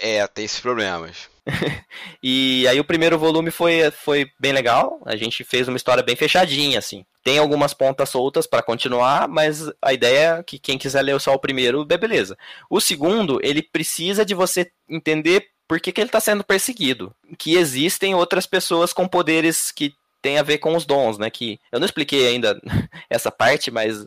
[0.00, 1.30] É, tem esses problemas.
[2.22, 5.00] e aí o primeiro volume foi, foi bem legal.
[5.04, 7.04] A gente fez uma história bem fechadinha, assim.
[7.22, 11.34] Tem algumas pontas soltas para continuar, mas a ideia é que quem quiser ler só
[11.34, 12.38] o primeiro, beleza.
[12.70, 17.14] O segundo, ele precisa de você entender por que, que ele está sendo perseguido.
[17.38, 21.28] Que existem outras pessoas com poderes que têm a ver com os dons, né?
[21.28, 22.58] Que eu não expliquei ainda
[23.10, 24.06] essa parte, mas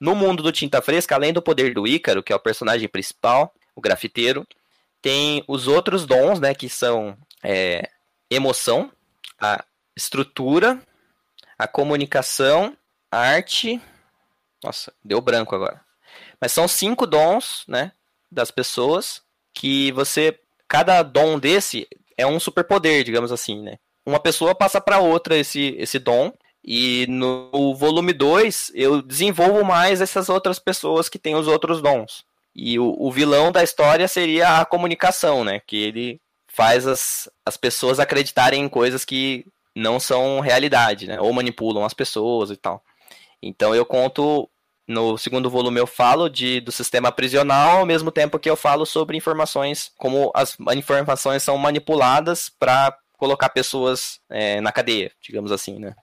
[0.00, 3.52] no mundo do Tinta Fresca, além do poder do Ícaro, que é o personagem principal,
[3.74, 4.46] o grafiteiro,
[5.02, 7.90] tem os outros dons, né, que são é,
[8.30, 8.90] emoção,
[9.38, 9.64] a
[9.94, 10.80] estrutura,
[11.58, 12.76] a comunicação,
[13.10, 13.80] a arte.
[14.62, 15.80] Nossa, deu branco agora.
[16.40, 17.92] Mas são cinco dons, né,
[18.30, 19.22] das pessoas
[19.54, 20.38] que você,
[20.68, 23.78] cada dom desse é um superpoder, digamos assim, né?
[24.06, 26.32] Uma pessoa passa para outra esse esse dom
[26.64, 32.24] e no volume 2 eu desenvolvo mais essas outras pessoas que têm os outros dons.
[32.54, 35.60] E o, o vilão da história seria a comunicação, né?
[35.66, 39.44] Que ele faz as, as pessoas acreditarem em coisas que
[39.74, 41.20] não são realidade, né?
[41.20, 42.82] Ou manipulam as pessoas e tal.
[43.42, 44.48] Então eu conto
[44.88, 48.86] no segundo volume eu falo de, do sistema prisional, ao mesmo tempo que eu falo
[48.86, 55.78] sobre informações, como as informações são manipuladas para colocar pessoas é, na cadeia, digamos assim,
[55.78, 55.94] né?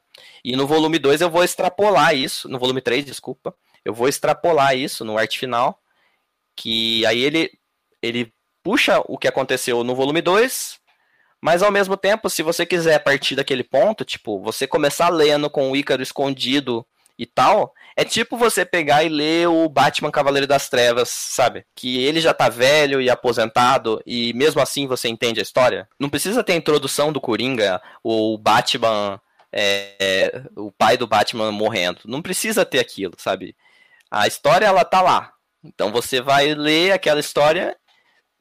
[0.44, 4.78] E no volume 2 eu vou extrapolar isso, no volume 3, desculpa, eu vou extrapolar
[4.78, 5.80] isso no arte final,
[6.56, 7.52] que aí ele,
[8.02, 8.34] ele
[8.64, 10.80] puxa o que aconteceu no volume 2,
[11.42, 15.70] mas ao mesmo tempo, se você quiser partir daquele ponto, tipo, você começar lendo com
[15.70, 16.86] o Ícaro escondido
[17.18, 21.66] e tal, é tipo você pegar e ler o Batman Cavaleiro das Trevas, sabe?
[21.76, 25.88] Que ele já tá velho e aposentado e mesmo assim você entende a história.
[26.00, 31.52] Não precisa ter a introdução do Coringa, o Batman, é, é, o pai do Batman
[31.52, 32.02] morrendo.
[32.06, 33.56] Não precisa ter aquilo, sabe?
[34.10, 35.34] A história ela tá lá.
[35.64, 37.78] Então você vai ler aquela história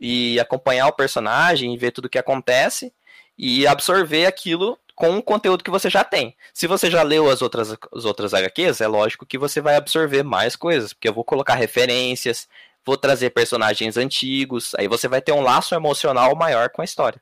[0.01, 2.93] e acompanhar o personagem, ver tudo o que acontece
[3.39, 6.36] e absorver aquilo com o conteúdo que você já tem.
[6.53, 10.22] Se você já leu as outras, as outras HQs, é lógico que você vai absorver
[10.22, 12.49] mais coisas, porque eu vou colocar referências,
[12.84, 17.20] vou trazer personagens antigos, aí você vai ter um laço emocional maior com a história.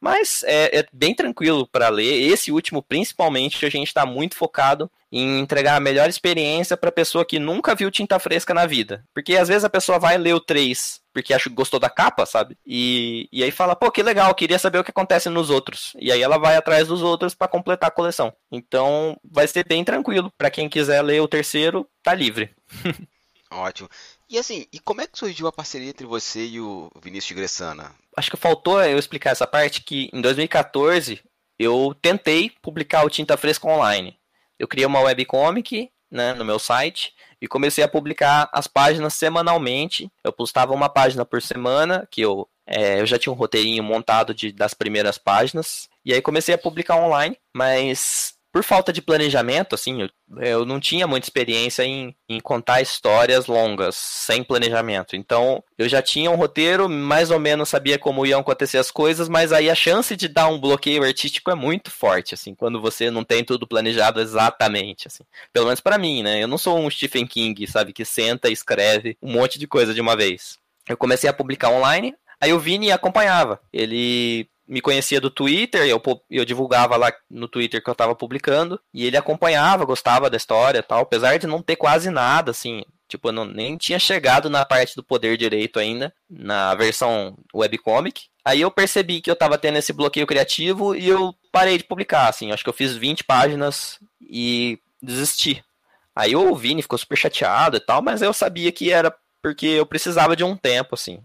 [0.00, 2.28] Mas é, é bem tranquilo para ler.
[2.28, 7.24] Esse último, principalmente, a gente está muito focado em entregar a melhor experiência para pessoa
[7.24, 9.04] que nunca viu tinta fresca na vida.
[9.14, 12.24] Porque às vezes a pessoa vai ler o 3 porque acho que gostou da capa,
[12.24, 12.56] sabe?
[12.66, 15.92] E, e aí fala, pô, que legal, queria saber o que acontece nos outros.
[15.98, 18.32] E aí ela vai atrás dos outros para completar a coleção.
[18.50, 20.32] Então vai ser bem tranquilo.
[20.38, 22.50] para quem quiser ler o terceiro, tá livre.
[23.50, 23.88] Ótimo.
[24.30, 27.94] E assim, e como é que surgiu a parceria entre você e o Vinícius Gressana?
[28.16, 31.20] Acho que faltou eu explicar essa parte que em 2014
[31.58, 34.18] eu tentei publicar o Tinta Fresca online.
[34.62, 40.08] Eu criei uma webcomic né, no meu site e comecei a publicar as páginas semanalmente.
[40.22, 44.32] Eu postava uma página por semana, que eu, é, eu já tinha um roteirinho montado
[44.32, 45.88] de, das primeiras páginas.
[46.04, 50.10] E aí comecei a publicar online, mas por falta de planejamento, assim, eu,
[50.42, 55.16] eu não tinha muita experiência em, em, contar histórias longas, sem planejamento.
[55.16, 59.26] Então, eu já tinha um roteiro, mais ou menos sabia como iam acontecer as coisas,
[59.26, 63.10] mas aí a chance de dar um bloqueio artístico é muito forte, assim, quando você
[63.10, 65.24] não tem tudo planejado exatamente, assim.
[65.50, 66.42] Pelo menos para mim, né?
[66.42, 69.94] Eu não sou um Stephen King, sabe, que senta e escreve um monte de coisa
[69.94, 70.58] de uma vez.
[70.86, 73.60] Eu comecei a publicar online, Aí o Vini acompanhava.
[73.72, 76.00] Ele me conhecia do Twitter, eu,
[76.30, 80.78] eu divulgava lá no Twitter que eu tava publicando, e ele acompanhava, gostava da história
[80.78, 84.48] e tal, apesar de não ter quase nada, assim, tipo, eu não, nem tinha chegado
[84.48, 88.28] na parte do poder direito ainda, na versão webcomic.
[88.42, 92.28] Aí eu percebi que eu tava tendo esse bloqueio criativo e eu parei de publicar,
[92.28, 95.62] assim, acho que eu fiz 20 páginas e desisti.
[96.16, 99.84] Aí o Vini ficou super chateado e tal, mas eu sabia que era porque eu
[99.84, 101.22] precisava de um tempo, assim.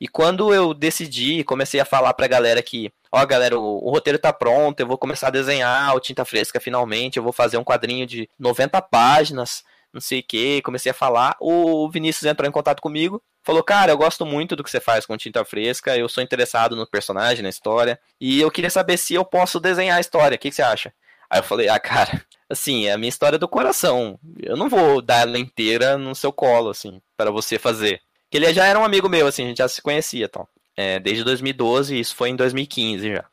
[0.00, 4.18] E quando eu decidi, comecei a falar pra galera que, ó, galera, o, o, roteiro
[4.18, 7.64] tá pronto, eu vou começar a desenhar o Tinta Fresca finalmente, eu vou fazer um
[7.64, 11.36] quadrinho de 90 páginas, não sei o que, comecei a falar.
[11.40, 15.06] O Vinícius entrou em contato comigo, falou, cara, eu gosto muito do que você faz
[15.06, 19.14] com Tinta Fresca, eu sou interessado no personagem, na história, e eu queria saber se
[19.14, 20.92] eu posso desenhar a história, o que, que você acha?
[21.28, 24.18] Aí eu falei, ah, cara, assim, é a minha história do coração.
[24.42, 28.00] Eu não vou dar ela inteira no seu colo, assim, para você fazer.
[28.36, 30.46] Ele já era um amigo meu, assim, a gente já se conhecia, então.
[30.76, 33.24] É, desde 2012, isso foi em 2015 já.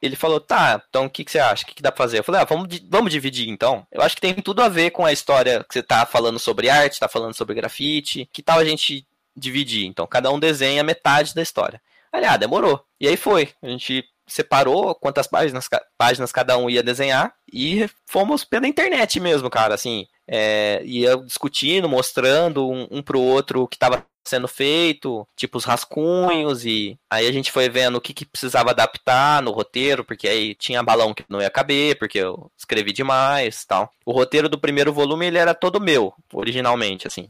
[0.00, 1.62] Ele falou, tá, então o que, que você acha?
[1.62, 2.18] O que, que dá pra fazer?
[2.18, 3.86] Eu falei, ah, vamos, vamos dividir então.
[3.90, 6.68] Eu acho que tem tudo a ver com a história que você tá falando sobre
[6.68, 8.28] arte, tá falando sobre grafite.
[8.32, 9.06] Que tal a gente
[9.36, 9.86] dividir?
[9.86, 11.80] Então, cada um desenha metade da história.
[12.12, 12.84] Aliás, ah, demorou.
[13.00, 13.50] E aí foi.
[13.62, 19.50] A gente separou quantas páginas, páginas cada um ia desenhar e fomos pela internet mesmo,
[19.50, 25.26] cara, assim, é, ia discutindo, mostrando um, um pro outro o que estava sendo feito,
[25.36, 29.50] tipo os rascunhos, e aí a gente foi vendo o que, que precisava adaptar no
[29.50, 33.90] roteiro, porque aí tinha balão que não ia caber, porque eu escrevi demais tal.
[34.06, 37.28] O roteiro do primeiro volume ele era todo meu, originalmente, assim.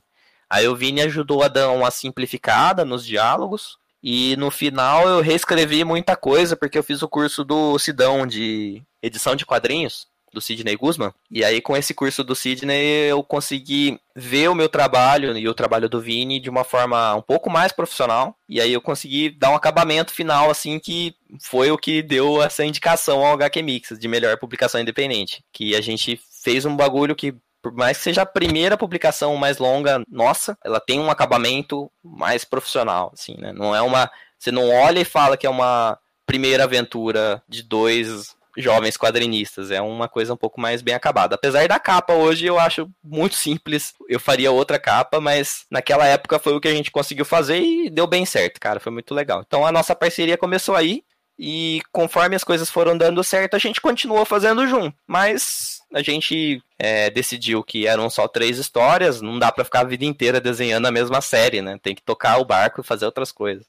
[0.49, 5.85] Aí o Vini ajudou a dar uma simplificada nos diálogos, e no final eu reescrevi
[5.85, 10.77] muita coisa, porque eu fiz o curso do Sidão de edição de quadrinhos do Sidney
[10.77, 11.13] Guzman.
[11.31, 15.55] E aí, com esse curso do Sidney, eu consegui ver o meu trabalho e o
[15.55, 18.37] trabalho do Vini de uma forma um pouco mais profissional.
[18.49, 22.65] E aí eu consegui dar um acabamento final, assim, que foi o que deu essa
[22.65, 25.45] indicação ao HQ Mix de melhor publicação independente.
[25.53, 29.59] Que a gente fez um bagulho que por mais que seja a primeira publicação mais
[29.59, 33.53] longa nossa, ela tem um acabamento mais profissional, assim, né?
[33.53, 34.11] Não é uma.
[34.37, 39.71] Você não olha e fala que é uma primeira aventura de dois jovens quadrinistas.
[39.71, 41.35] É uma coisa um pouco mais bem acabada.
[41.35, 43.95] Apesar da capa hoje eu acho muito simples.
[44.09, 47.91] Eu faria outra capa, mas naquela época foi o que a gente conseguiu fazer e
[47.91, 48.81] deu bem certo, cara.
[48.81, 49.43] Foi muito legal.
[49.47, 51.03] Então a nossa parceria começou aí.
[51.39, 54.97] e conforme as coisas foram dando certo, a gente continuou fazendo junto.
[55.07, 59.85] Mas a gente é, decidiu que eram só três histórias, não dá para ficar a
[59.85, 61.79] vida inteira desenhando a mesma série, né?
[61.83, 63.67] Tem que tocar o barco e fazer outras coisas.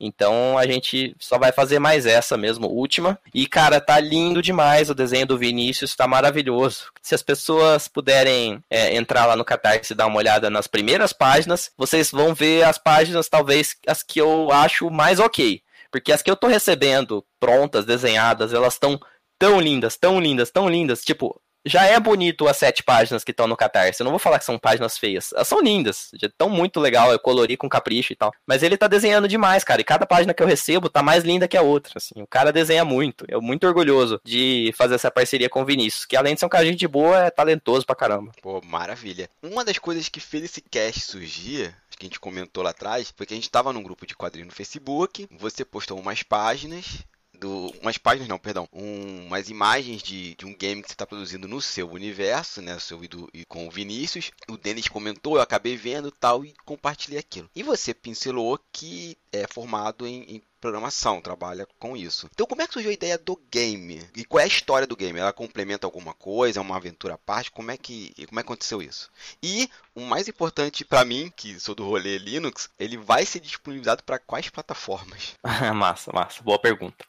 [0.00, 3.18] Então a gente só vai fazer mais essa mesmo, última.
[3.34, 6.86] E cara, tá lindo demais o desenho do Vinícius, tá maravilhoso.
[7.02, 11.12] Se as pessoas puderem é, entrar lá no Catarse e dar uma olhada nas primeiras
[11.12, 15.62] páginas, vocês vão ver as páginas, talvez as que eu acho mais ok.
[15.90, 19.00] Porque as que eu tô recebendo prontas, desenhadas, elas estão
[19.38, 21.02] tão lindas, tão lindas, tão lindas.
[21.02, 24.00] Tipo, já é bonito as sete páginas que estão no Catarse.
[24.00, 25.32] Eu não vou falar que são páginas feias.
[25.32, 26.10] Elas são lindas.
[26.20, 27.12] Estão muito legal.
[27.12, 28.32] Eu colori com capricho e tal.
[28.46, 29.80] Mas ele tá desenhando demais, cara.
[29.80, 31.92] E cada página que eu recebo tá mais linda que a outra.
[31.96, 32.20] Assim.
[32.22, 33.24] O cara desenha muito.
[33.28, 36.04] Eu muito orgulhoso de fazer essa parceria com o Vinícius.
[36.04, 38.32] Que além de ser um cara de boa, é talentoso pra caramba.
[38.42, 39.28] Pô, maravilha.
[39.42, 43.26] Uma das coisas que fez esse cast surgir que a gente comentou lá atrás, foi
[43.26, 47.04] que a gente estava num grupo de quadrinhos no Facebook, você postou umas páginas,
[47.38, 51.06] do, umas páginas, não, perdão, um, umas imagens de, de um game que você está
[51.06, 54.30] produzindo no seu universo, né, seu e, do, e com o Vinícius.
[54.48, 57.50] O Denis comentou, eu acabei vendo tal e compartilhei aquilo.
[57.54, 62.28] E você pincelou que é formado em, em programação, trabalha com isso.
[62.32, 64.02] Então, como é que surgiu a ideia do game?
[64.16, 65.18] E qual é a história do game?
[65.18, 66.58] Ela complementa alguma coisa?
[66.58, 67.50] É uma aventura à parte?
[67.50, 69.10] Como é que, como é que aconteceu isso?
[69.42, 74.02] E o mais importante para mim, que sou do rolê Linux, ele vai ser disponibilizado
[74.02, 75.34] para quais plataformas?
[75.74, 76.42] massa, massa.
[76.42, 77.04] Boa pergunta.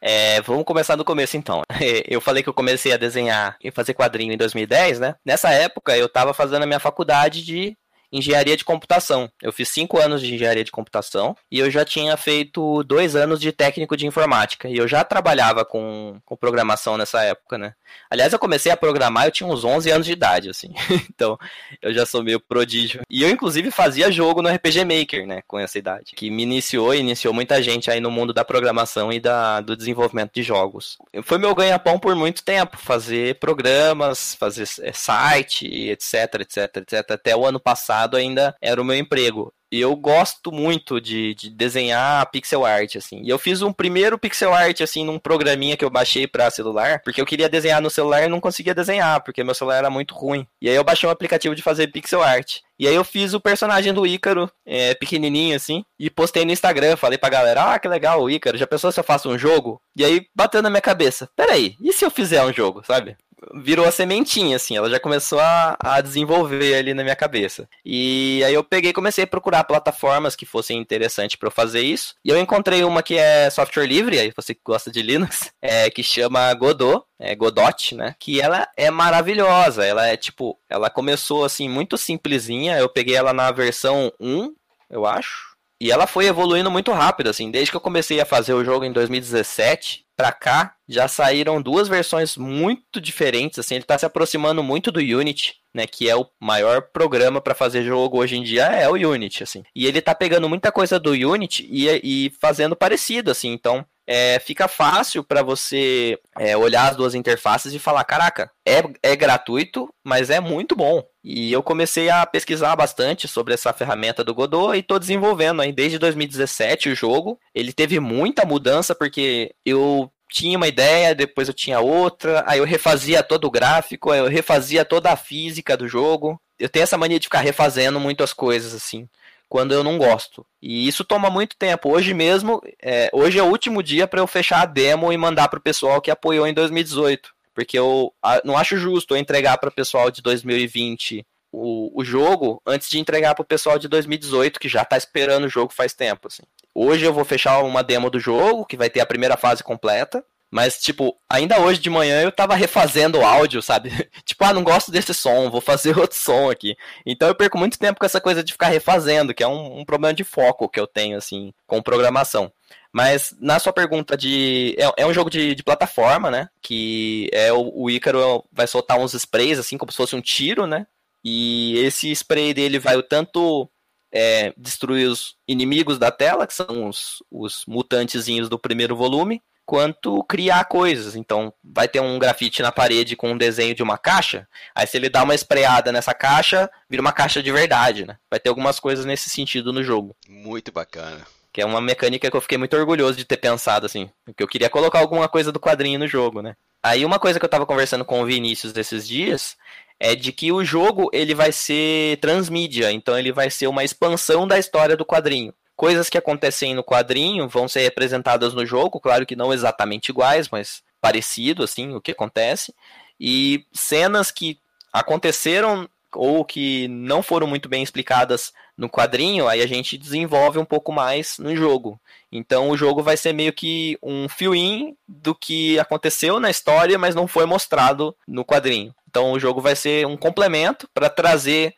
[0.00, 1.62] É, vamos começar do começo então.
[2.06, 5.14] Eu falei que eu comecei a desenhar e fazer quadrinho em 2010, né?
[5.24, 7.76] Nessa época eu estava fazendo a minha faculdade de
[8.12, 9.30] engenharia de computação.
[9.40, 13.40] Eu fiz cinco anos de engenharia de computação e eu já tinha feito dois anos
[13.40, 14.68] de técnico de informática.
[14.68, 17.74] E eu já trabalhava com, com programação nessa época, né?
[18.10, 20.68] Aliás, eu comecei a programar, eu tinha uns 11 anos de idade, assim.
[21.10, 21.38] então,
[21.80, 23.02] eu já sou meio prodígio.
[23.08, 25.42] E eu, inclusive, fazia jogo no RPG Maker, né?
[25.46, 26.12] Com essa idade.
[26.14, 29.76] Que me iniciou e iniciou muita gente aí no mundo da programação e da, do
[29.76, 30.98] desenvolvimento de jogos.
[31.22, 32.76] Foi meu ganha-pão por muito tempo.
[32.76, 37.10] Fazer programas, fazer é, site, etc, etc, etc.
[37.10, 39.52] Até o ano passado ainda era o meu emprego.
[39.72, 43.22] E eu gosto muito de, de, desenhar pixel art, assim.
[43.24, 47.00] E eu fiz um primeiro pixel art, assim, num programinha que eu baixei para celular,
[47.02, 50.14] porque eu queria desenhar no celular e não conseguia desenhar, porque meu celular era muito
[50.14, 50.46] ruim.
[50.60, 52.58] E aí eu baixei um aplicativo de fazer pixel art.
[52.78, 56.94] E aí eu fiz o personagem do Ícaro, é, pequenininho assim, e postei no Instagram,
[56.94, 59.80] falei pra galera, ah, que legal o Ícaro, já pensou se eu faço um jogo?
[59.96, 63.16] E aí bateu na minha cabeça, peraí, e se eu fizer um jogo, sabe?
[63.54, 67.68] Virou a sementinha, assim, ela já começou a, a desenvolver ali na minha cabeça.
[67.84, 71.82] E aí eu peguei e comecei a procurar plataformas que fossem interessantes para eu fazer
[71.82, 72.14] isso.
[72.24, 75.90] E eu encontrei uma que é software livre, aí você que gosta de Linux, é,
[75.90, 78.14] que chama Godot, é, Godot, né?
[78.18, 79.84] Que ela é maravilhosa.
[79.84, 82.78] Ela é tipo, ela começou assim muito simplesinha.
[82.78, 84.54] Eu peguei ela na versão 1,
[84.90, 85.51] eu acho.
[85.82, 87.50] E ela foi evoluindo muito rápido, assim.
[87.50, 91.88] Desde que eu comecei a fazer o jogo em 2017, para cá já saíram duas
[91.88, 96.24] versões muito diferentes, assim, ele está se aproximando muito do Unity, né, que é o
[96.40, 99.64] maior programa para fazer jogo hoje em dia é o Unity, assim.
[99.74, 103.50] E ele está pegando muita coisa do Unity e, e fazendo parecido, assim.
[103.50, 108.84] Então, é, fica fácil para você é, olhar as duas interfaces e falar: caraca, é,
[109.02, 111.02] é gratuito, mas é muito bom.
[111.24, 115.72] E eu comecei a pesquisar bastante sobre essa ferramenta do Godot e estou desenvolvendo aí
[115.72, 117.38] desde 2017 o jogo.
[117.54, 122.64] Ele teve muita mudança porque eu tinha uma ideia, depois eu tinha outra, aí eu
[122.64, 126.40] refazia todo o gráfico, aí eu refazia toda a física do jogo.
[126.58, 129.08] Eu tenho essa mania de ficar refazendo muitas coisas assim
[129.52, 130.46] quando eu não gosto.
[130.62, 131.92] E isso toma muito tempo.
[131.92, 135.46] Hoje mesmo, é, hoje é o último dia para eu fechar a demo e mandar
[135.48, 137.28] para o pessoal que apoiou em 2018.
[137.54, 138.12] Porque eu
[138.44, 142.98] não acho justo eu entregar para o pessoal de 2020 o, o jogo antes de
[142.98, 146.28] entregar para o pessoal de 2018, que já está esperando o jogo faz tempo.
[146.28, 146.42] Assim.
[146.74, 150.24] Hoje eu vou fechar uma demo do jogo, que vai ter a primeira fase completa.
[150.52, 153.90] Mas, tipo, ainda hoje de manhã eu tava refazendo o áudio, sabe?
[154.22, 156.76] tipo, ah, não gosto desse som, vou fazer outro som aqui.
[157.06, 159.84] Então eu perco muito tempo com essa coisa de ficar refazendo, que é um, um
[159.84, 162.52] problema de foco que eu tenho, assim, com programação.
[162.92, 164.76] Mas na sua pergunta de.
[164.78, 166.48] É, é um jogo de, de, plataforma, né?
[166.60, 170.66] Que é o, o Ícaro vai soltar uns sprays, assim, como se fosse um tiro,
[170.66, 170.86] né?
[171.24, 173.68] E esse spray dele vai o tanto
[174.12, 180.22] é, destruir os inimigos da tela, que são os, os mutantezinhos do primeiro volume, quanto
[180.24, 181.16] criar coisas.
[181.16, 184.46] Então, vai ter um grafite na parede com um desenho de uma caixa.
[184.74, 188.18] Aí, se ele dá uma espreada nessa caixa, vira uma caixa de verdade, né?
[188.30, 190.14] Vai ter algumas coisas nesse sentido no jogo.
[190.28, 191.24] Muito bacana.
[191.52, 194.08] Que é uma mecânica que eu fiquei muito orgulhoso de ter pensado, assim.
[194.24, 196.54] Porque eu queria colocar alguma coisa do quadrinho no jogo, né?
[196.82, 199.56] Aí, uma coisa que eu tava conversando com o Vinícius desses dias
[200.00, 204.48] é de que o jogo ele vai ser transmídia, então ele vai ser uma expansão
[204.48, 209.26] da história do quadrinho coisas que acontecem no quadrinho vão ser representadas no jogo, claro
[209.26, 212.72] que não exatamente iguais, mas parecido assim o que acontece.
[213.18, 214.60] E cenas que
[214.92, 220.64] aconteceram ou que não foram muito bem explicadas no quadrinho, aí a gente desenvolve um
[220.64, 222.00] pouco mais no jogo.
[222.30, 227.14] Então o jogo vai ser meio que um fill-in do que aconteceu na história, mas
[227.14, 228.94] não foi mostrado no quadrinho.
[229.08, 231.74] Então o jogo vai ser um complemento para trazer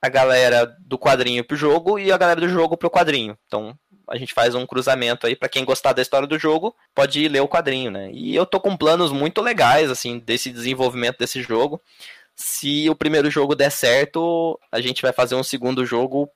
[0.00, 3.36] a galera do quadrinho pro jogo e a galera do jogo pro quadrinho.
[3.46, 3.76] Então
[4.08, 7.28] a gente faz um cruzamento aí para quem gostar da história do jogo, pode ir
[7.28, 8.10] ler o quadrinho, né?
[8.12, 11.80] E eu tô com planos muito legais assim desse desenvolvimento desse jogo
[12.36, 16.30] se o primeiro jogo der certo, a gente vai fazer um segundo jogo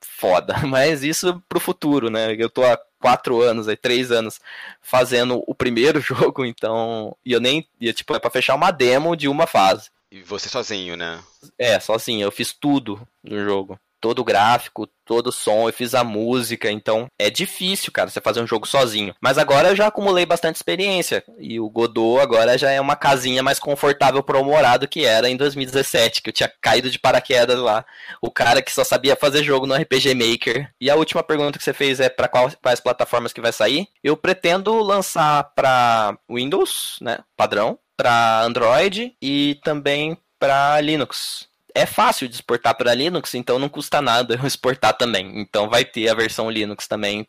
[0.00, 0.54] foda.
[0.68, 2.36] Mas isso pro futuro, né?
[2.38, 4.38] Eu tô há quatro anos, aí, três anos
[4.82, 7.16] fazendo o primeiro jogo, então.
[7.24, 7.66] E eu nem.
[7.80, 9.90] E, tipo, é pra fechar uma demo de uma fase.
[10.10, 11.20] E você sozinho, né?
[11.58, 12.24] É, sozinho.
[12.24, 16.70] Eu fiz tudo no jogo todo o gráfico, todo o som, eu fiz a música,
[16.70, 19.12] então é difícil, cara, você fazer um jogo sozinho.
[19.20, 23.42] Mas agora eu já acumulei bastante experiência e o Godot agora já é uma casinha
[23.42, 27.58] mais confortável para o morado que era em 2017, que eu tinha caído de paraquedas
[27.58, 27.84] lá.
[28.22, 30.70] O cara que só sabia fazer jogo no RPG Maker.
[30.80, 33.88] E a última pergunta que você fez é para quais plataformas que vai sair?
[34.04, 42.26] Eu pretendo lançar para Windows, né, padrão, para Android e também para Linux é fácil
[42.26, 45.40] de exportar para Linux, então não custa nada eu exportar também.
[45.40, 47.28] Então vai ter a versão Linux também.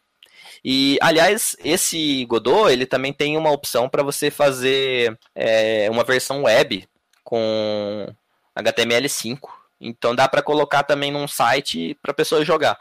[0.64, 6.44] E, aliás, esse Godot, ele também tem uma opção para você fazer é, uma versão
[6.44, 6.88] web
[7.24, 8.08] com
[8.58, 9.38] HTML5.
[9.80, 12.80] Então dá para colocar também num site para pessoa jogar.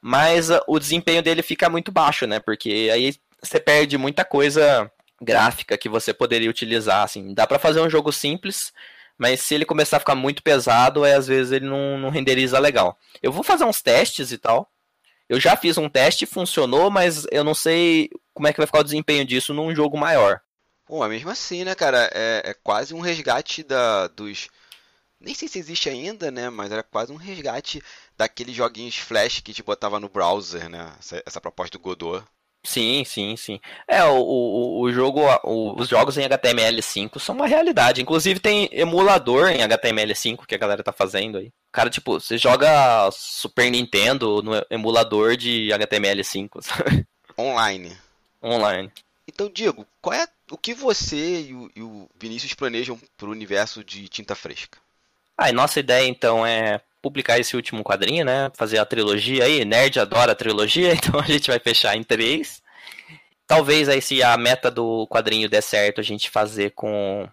[0.00, 2.38] Mas uh, o desempenho dele fica muito baixo, né?
[2.38, 4.90] Porque aí você perde muita coisa
[5.20, 7.34] gráfica que você poderia utilizar, assim.
[7.34, 8.72] Dá para fazer um jogo simples,
[9.18, 12.58] mas se ele começar a ficar muito pesado, é, às vezes ele não, não renderiza
[12.58, 12.96] legal.
[13.20, 14.70] Eu vou fazer uns testes e tal.
[15.28, 18.80] Eu já fiz um teste, funcionou, mas eu não sei como é que vai ficar
[18.80, 20.40] o desempenho disso num jogo maior.
[20.88, 22.08] Bom, é mesmo assim, né, cara?
[22.14, 24.48] É, é quase um resgate da, dos.
[25.20, 26.48] Nem sei se existe ainda, né?
[26.48, 27.82] Mas era quase um resgate
[28.16, 30.90] daqueles joguinhos flash que te botava no browser, né?
[30.98, 32.24] Essa, essa proposta do Godot.
[32.68, 33.58] Sim, sim, sim.
[33.88, 38.02] É, o, o, o jogo, o, os jogos em HTML5 são uma realidade.
[38.02, 41.50] Inclusive tem emulador em HTML5 que a galera tá fazendo aí.
[41.72, 47.06] Cara, tipo, você joga Super Nintendo no emulador de HTML5, sabe?
[47.38, 47.96] Online.
[48.42, 48.92] Online.
[49.26, 53.82] Então, Diego, qual é o que você e o, e o Vinícius planejam pro universo
[53.82, 54.78] de Tinta Fresca?
[55.38, 58.50] Ah, e nossa ideia então é publicar esse último quadrinho, né?
[58.54, 59.64] Fazer a trilogia aí.
[59.64, 62.62] Nerd adora a trilogia, então a gente vai fechar em três.
[63.46, 67.28] Talvez aí se a meta do quadrinho der certo, a gente fazer com,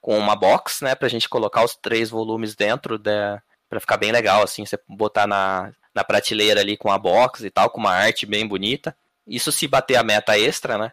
[0.00, 0.94] com uma box, né?
[0.94, 3.42] Pra gente colocar os três volumes dentro da.
[3.68, 7.50] Pra ficar bem legal, assim, você botar na, na prateleira ali com a box e
[7.50, 8.96] tal, com uma arte bem bonita.
[9.26, 10.92] Isso se bater a meta extra, né?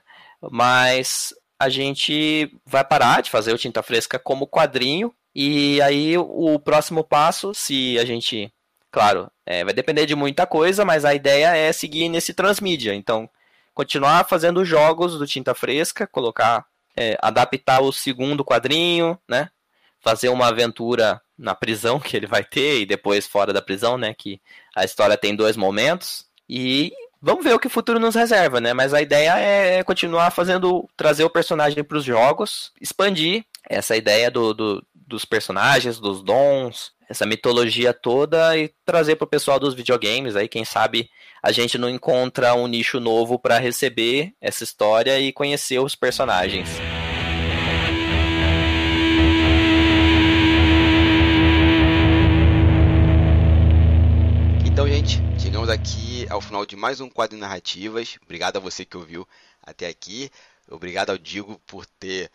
[0.51, 6.57] Mas a gente vai parar de fazer o Tinta Fresca como quadrinho e aí o
[6.57, 8.53] próximo passo, se a gente,
[8.89, 12.95] claro, é, vai depender de muita coisa, mas a ideia é seguir nesse transmídia.
[12.95, 13.29] Então,
[13.73, 16.65] continuar fazendo jogos do Tinta Fresca, colocar,
[16.95, 19.49] é, adaptar o segundo quadrinho, né?
[19.99, 24.13] Fazer uma aventura na prisão que ele vai ter e depois fora da prisão, né?
[24.13, 24.39] Que
[24.73, 26.25] a história tem dois momentos.
[26.47, 28.71] E vamos ver o que o futuro nos reserva, né?
[28.71, 34.31] Mas a ideia é continuar fazendo, trazer o personagem para os jogos, expandir essa ideia
[34.31, 39.73] do, do, dos personagens, dos dons, essa mitologia toda e trazer para o pessoal dos
[39.73, 41.09] videogames aí, quem sabe
[41.41, 46.67] a gente não encontra um nicho novo para receber essa história e conhecer os personagens.
[54.65, 58.17] Então, gente, chegamos aqui ao final de mais um quadro de narrativas.
[58.23, 59.27] Obrigado a você que ouviu
[59.61, 60.29] até aqui.
[60.69, 62.31] Obrigado ao Digo por ter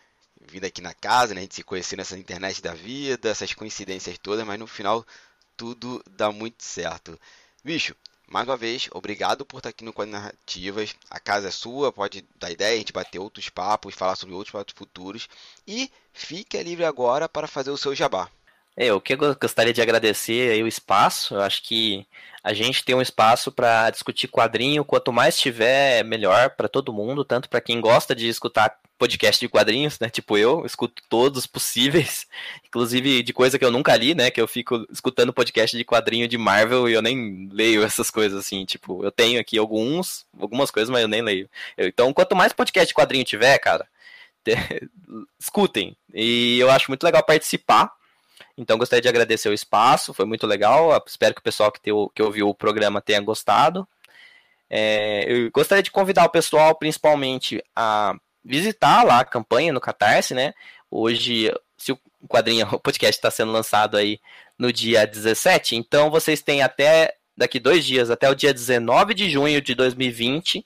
[0.47, 1.41] vindo aqui na casa, né?
[1.41, 5.05] A gente se conhecer nessa internet da vida, essas coincidências todas, mas no final
[5.55, 7.19] tudo dá muito certo.
[7.63, 7.95] Bicho,
[8.27, 10.95] mais uma vez, obrigado por estar aqui no Quadro Narrativas.
[11.09, 14.51] A casa é sua, pode dar ideia, a gente bater outros papos, falar sobre outros
[14.53, 15.27] papos futuros.
[15.67, 18.29] E fique livre agora para fazer o seu jabá.
[18.81, 21.35] É, eu que gostaria de agradecer aí o espaço.
[21.35, 22.03] Eu acho que
[22.43, 24.83] a gente tem um espaço para discutir quadrinho.
[24.83, 29.47] Quanto mais tiver, melhor para todo mundo, tanto para quem gosta de escutar podcast de
[29.47, 30.09] quadrinhos, né?
[30.09, 32.25] Tipo eu, escuto todos possíveis,
[32.65, 34.31] inclusive de coisa que eu nunca li, né?
[34.31, 38.39] Que eu fico escutando podcast de quadrinho de Marvel e eu nem leio essas coisas
[38.39, 38.65] assim.
[38.65, 41.47] Tipo, eu tenho aqui alguns, algumas coisas, mas eu nem leio.
[41.77, 43.87] Eu, então, quanto mais podcast de quadrinho tiver, cara,
[44.43, 44.55] te,
[45.39, 45.95] escutem.
[46.11, 48.00] E eu acho muito legal participar.
[48.57, 51.03] Então, gostaria de agradecer o espaço, foi muito legal.
[51.07, 53.87] Espero que o pessoal que, teu, que ouviu o programa tenha gostado.
[54.69, 60.33] É, eu gostaria de convidar o pessoal, principalmente, a visitar lá a campanha no Catarse,
[60.33, 60.53] né?
[60.89, 64.19] Hoje, se o quadrinho, o podcast está sendo lançado aí
[64.57, 69.29] no dia 17, então vocês têm até daqui dois dias, até o dia 19 de
[69.29, 70.65] junho de 2020,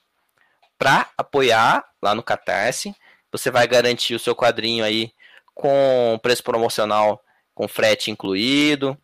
[0.78, 2.94] para apoiar lá no Catarse.
[3.32, 5.12] Você vai garantir o seu quadrinho aí
[5.54, 7.20] com preço promocional
[7.56, 8.96] com frete incluído.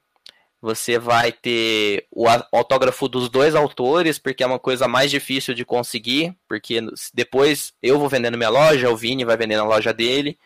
[0.61, 5.65] Você vai ter o autógrafo dos dois autores, porque é uma coisa mais difícil de
[5.65, 6.81] conseguir, porque
[7.13, 10.39] depois eu vou vendendo minha loja, o Vini vai vendendo a loja dele,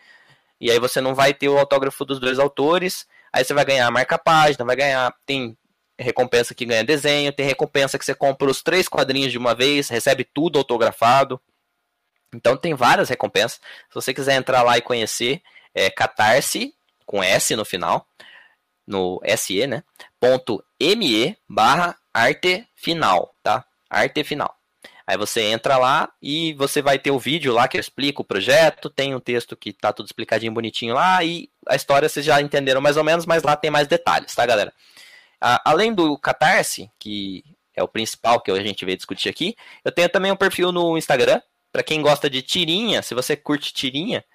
[0.59, 3.91] e aí você não vai ter o autógrafo dos dois autores, aí você vai ganhar
[3.91, 5.55] marca-página, vai ganhar, tem
[5.99, 9.89] recompensa que ganha desenho, tem recompensa que você compra os três quadrinhos de uma vez,
[9.89, 11.39] recebe tudo autografado.
[12.33, 13.59] Então tem várias recompensas.
[13.89, 15.41] Se você quiser entrar lá e conhecer,
[15.75, 16.73] é Catarse,
[17.07, 18.05] com S no final,
[18.85, 19.83] no SE, né?
[20.19, 23.65] Ponto ME barra arte final, tá?
[23.89, 24.53] Arte final.
[25.07, 28.25] Aí você entra lá e você vai ter o vídeo lá que eu explico o
[28.25, 32.41] projeto, tem um texto que tá tudo explicadinho bonitinho lá e a história vocês já
[32.41, 34.73] entenderam mais ou menos, mas lá tem mais detalhes, tá, galera?
[35.63, 37.43] além do Catarse, que
[37.75, 39.55] é o principal que a gente veio discutir aqui,
[39.85, 41.39] eu tenho também um perfil no Instagram,
[41.71, 44.25] para quem gosta de tirinha, se você curte tirinha,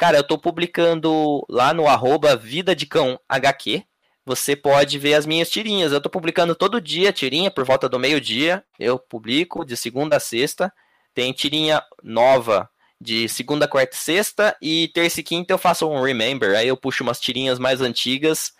[0.00, 3.84] cara, eu tô publicando lá no arroba Vida de Cão HQ,
[4.24, 5.92] você pode ver as minhas tirinhas.
[5.92, 8.64] Eu estou publicando todo dia tirinha, por volta do meio-dia.
[8.78, 10.72] Eu publico de segunda a sexta.
[11.12, 12.66] Tem tirinha nova
[12.98, 14.56] de segunda, quarta e sexta.
[14.62, 16.56] E terça e quinta eu faço um remember.
[16.56, 18.54] Aí eu puxo umas tirinhas mais antigas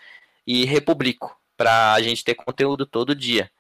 [0.47, 1.35] e republico.
[1.57, 3.51] Pra gente ter conteúdo todo dia.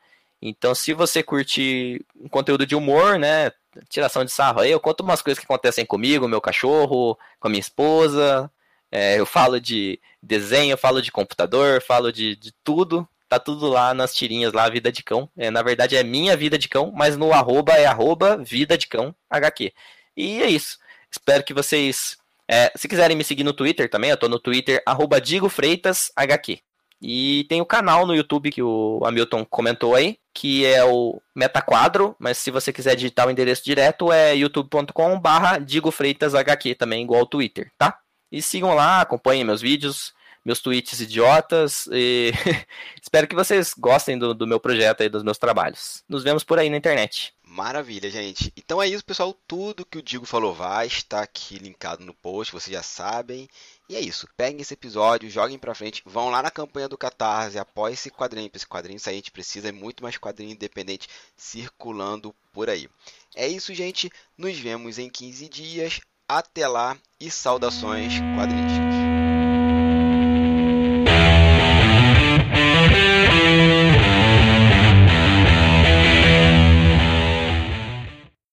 [0.42, 3.50] Então, se você curte um conteúdo de humor, né?
[3.88, 7.50] Tiração de sarro aí, eu conto umas coisas que acontecem comigo, meu cachorro, com a
[7.50, 8.50] minha esposa,
[8.90, 13.08] é, eu falo de desenho, falo de computador, falo de, de tudo.
[13.28, 15.30] Tá tudo lá nas tirinhas lá, Vida de Cão.
[15.36, 18.88] É, na verdade é minha Vida de Cão, mas no arroba é arroba Vida de
[18.88, 19.72] Cão HQ.
[20.16, 20.78] E é isso.
[21.10, 22.18] Espero que vocês.
[22.48, 26.10] É, se quiserem me seguir no Twitter também, eu tô no Twitter, arroba Digo Freitas
[26.16, 26.60] HQ.
[27.00, 32.14] E tem o canal no YouTube que o Hamilton comentou aí, que é o Metaquadro,
[32.18, 35.58] mas se você quiser digitar o endereço direto é youtube.com barra
[35.90, 37.98] Freitas HQ, também igual ao Twitter, tá?
[38.30, 40.12] E sigam lá, acompanhem meus vídeos,
[40.44, 41.88] meus tweets idiotas.
[41.90, 42.32] E
[43.02, 46.02] espero que vocês gostem do, do meu projeto e dos meus trabalhos.
[46.08, 47.32] Nos vemos por aí na internet.
[47.42, 48.52] Maravilha, gente.
[48.56, 49.34] Então é isso, pessoal.
[49.46, 53.48] Tudo que o Digo falou vai estar aqui linkado no post, vocês já sabem.
[53.90, 54.28] E é isso.
[54.36, 58.48] Peguem esse episódio, joguem pra frente, vão lá na campanha do Catarse, apoiem esse quadrinho,
[58.48, 59.14] para esse quadrinho sair.
[59.14, 62.88] A gente precisa de muito mais quadrinho independente circulando por aí.
[63.34, 64.08] É isso, gente.
[64.38, 66.00] Nos vemos em 15 dias.
[66.28, 69.09] Até lá e saudações quadrinísticas.